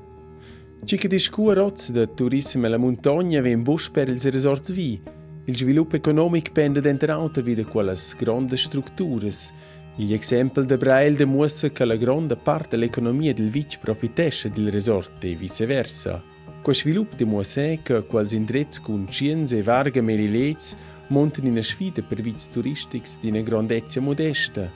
Ci 0.84 0.96
che 0.96 1.08
discua 1.08 1.52
roz 1.52 1.90
de 1.90 2.14
turismo 2.14 2.64
alla 2.64 2.78
montagna 2.78 3.42
ven 3.42 3.62
busch 3.62 3.90
per 3.90 4.08
ils 4.08 4.24
resorts 4.30 4.72
vi. 4.72 4.98
Il 5.44 5.56
sviluppo 5.56 5.96
economic 5.96 6.52
pende 6.52 6.80
denter 6.80 7.10
auter 7.10 7.44
wie 7.44 7.54
de 7.54 7.64
quelles 7.64 8.14
grandes 8.16 8.62
structuras. 8.62 9.52
Gli 9.98 10.12
exempel 10.12 10.66
de 10.66 10.76
Braille 10.76 11.16
demuestra 11.16 11.70
che 11.70 11.86
la 11.86 11.96
grande 11.96 12.36
parte 12.36 12.76
dell'economia 12.76 13.32
del 13.32 13.48
vic 13.48 13.78
profitesce 13.78 14.50
del 14.50 14.70
resort 14.70 15.24
e 15.24 15.34
viceversa. 15.34 16.22
Qua 16.60 16.74
svilupp 16.74 17.14
demuestra 17.14 17.76
che 17.82 18.04
quals 18.04 18.32
indrets 18.32 18.78
con 18.78 19.06
ciens 19.08 19.52
e 19.52 19.62
varga 19.62 20.02
melilets 20.02 20.76
monten 21.08 21.46
in 21.46 21.62
sfida 21.62 22.02
per 22.02 22.20
viz 22.20 22.50
turistics 22.50 23.18
di 23.20 23.30
una 23.30 23.40
grandezza 23.40 24.00
modesta. 24.00 24.70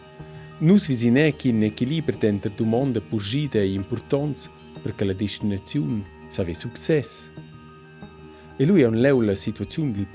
Nus 0.60 0.86
visinè 0.86 1.36
che 1.36 1.48
in 1.48 1.64
equilibrio 1.64 2.16
dentro 2.18 2.50
domanda 2.56 3.02
purgida 3.02 3.58
e 3.58 3.72
importanza 3.72 4.50
perché 4.80 5.04
la 5.04 5.12
destinazione 5.12 6.02
save 6.28 6.54
success. 6.54 7.30
E 8.56 8.64
lui 8.64 8.80
è 8.80 8.86
un 8.86 8.98
leu 8.98 9.20
la 9.20 9.34
situazione 9.34 9.90
del 9.90 10.06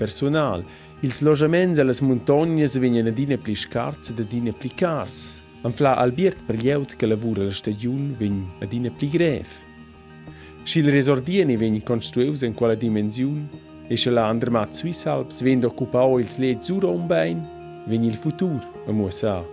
Il 1.02 1.12
slojament 1.12 1.78
a 1.78 1.84
las 1.84 2.00
montognas 2.00 2.78
vegna 2.78 3.02
na 3.02 3.10
dina 3.10 3.36
pli 3.36 3.54
scarza 3.54 4.14
da 4.14 4.22
dina 4.22 4.52
pli 4.52 4.70
cars. 4.72 5.42
Anfla 5.60 5.94
Albiert 5.96 6.38
pregliaut 6.46 6.96
che 6.96 7.04
lavora 7.04 7.44
la 7.44 7.52
stagiun 7.52 8.14
vegn 8.16 8.42
a 8.60 8.64
dina 8.64 8.90
pli 8.90 9.10
grev. 9.10 9.46
Si 10.62 10.78
il 10.78 10.90
resordieni 10.90 11.52
e 11.52 11.56
vegn 11.58 11.82
construeus 11.82 12.42
in 12.42 12.54
quella 12.54 12.74
dimensiun 12.74 13.46
e 13.86 13.96
se 13.96 14.08
la 14.08 14.26
andremat 14.26 14.72
Swiss 14.72 15.04
Alps 15.04 15.42
vend 15.42 15.64
occupau 15.64 16.18
ils 16.18 16.38
led 16.38 16.60
sur 16.60 16.86
ombein, 16.86 17.44
vegn 17.86 18.02
il 18.02 18.16
futur 18.16 18.66
a 18.86 18.90
muossa. 18.90 19.44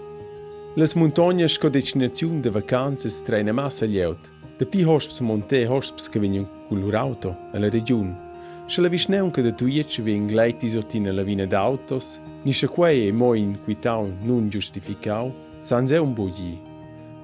Las 0.75 0.95
montognas 0.95 1.51
sco 1.51 1.67
destinaziun 1.67 2.39
de 2.39 2.51
vacanzas 2.51 3.21
traina 3.21 3.51
massa 3.51 3.85
lieut, 3.85 4.31
de 4.57 4.65
pli 4.65 4.83
hosps 4.83 5.19
monte 5.19 5.59
e 5.59 5.67
hosps 5.67 6.07
che 6.07 6.19
vegn 6.19 6.47
cul 6.69 6.79
lur 6.79 6.95
auto 6.95 7.35
a 7.51 7.59
la 7.59 7.69
regione. 7.69 8.31
Se 8.65 8.81
la 8.81 8.87
visneunca 8.87 9.41
de 9.41 9.51
tuiec 9.51 9.99
veng 10.01 10.31
leiti 10.31 10.69
sotina 10.69 11.11
la 11.11 11.23
vina 11.23 11.45
d'autos, 11.45 12.19
ni 12.43 12.53
se 12.53 12.67
quei 12.67 13.07
e 13.07 13.11
mo 13.11 13.33
inquitau 13.33 14.11
non 14.23 14.49
giustificau, 14.49 15.33
sans 15.61 15.91
è 15.91 15.99
un 15.99 16.13
bugli. 16.13 16.59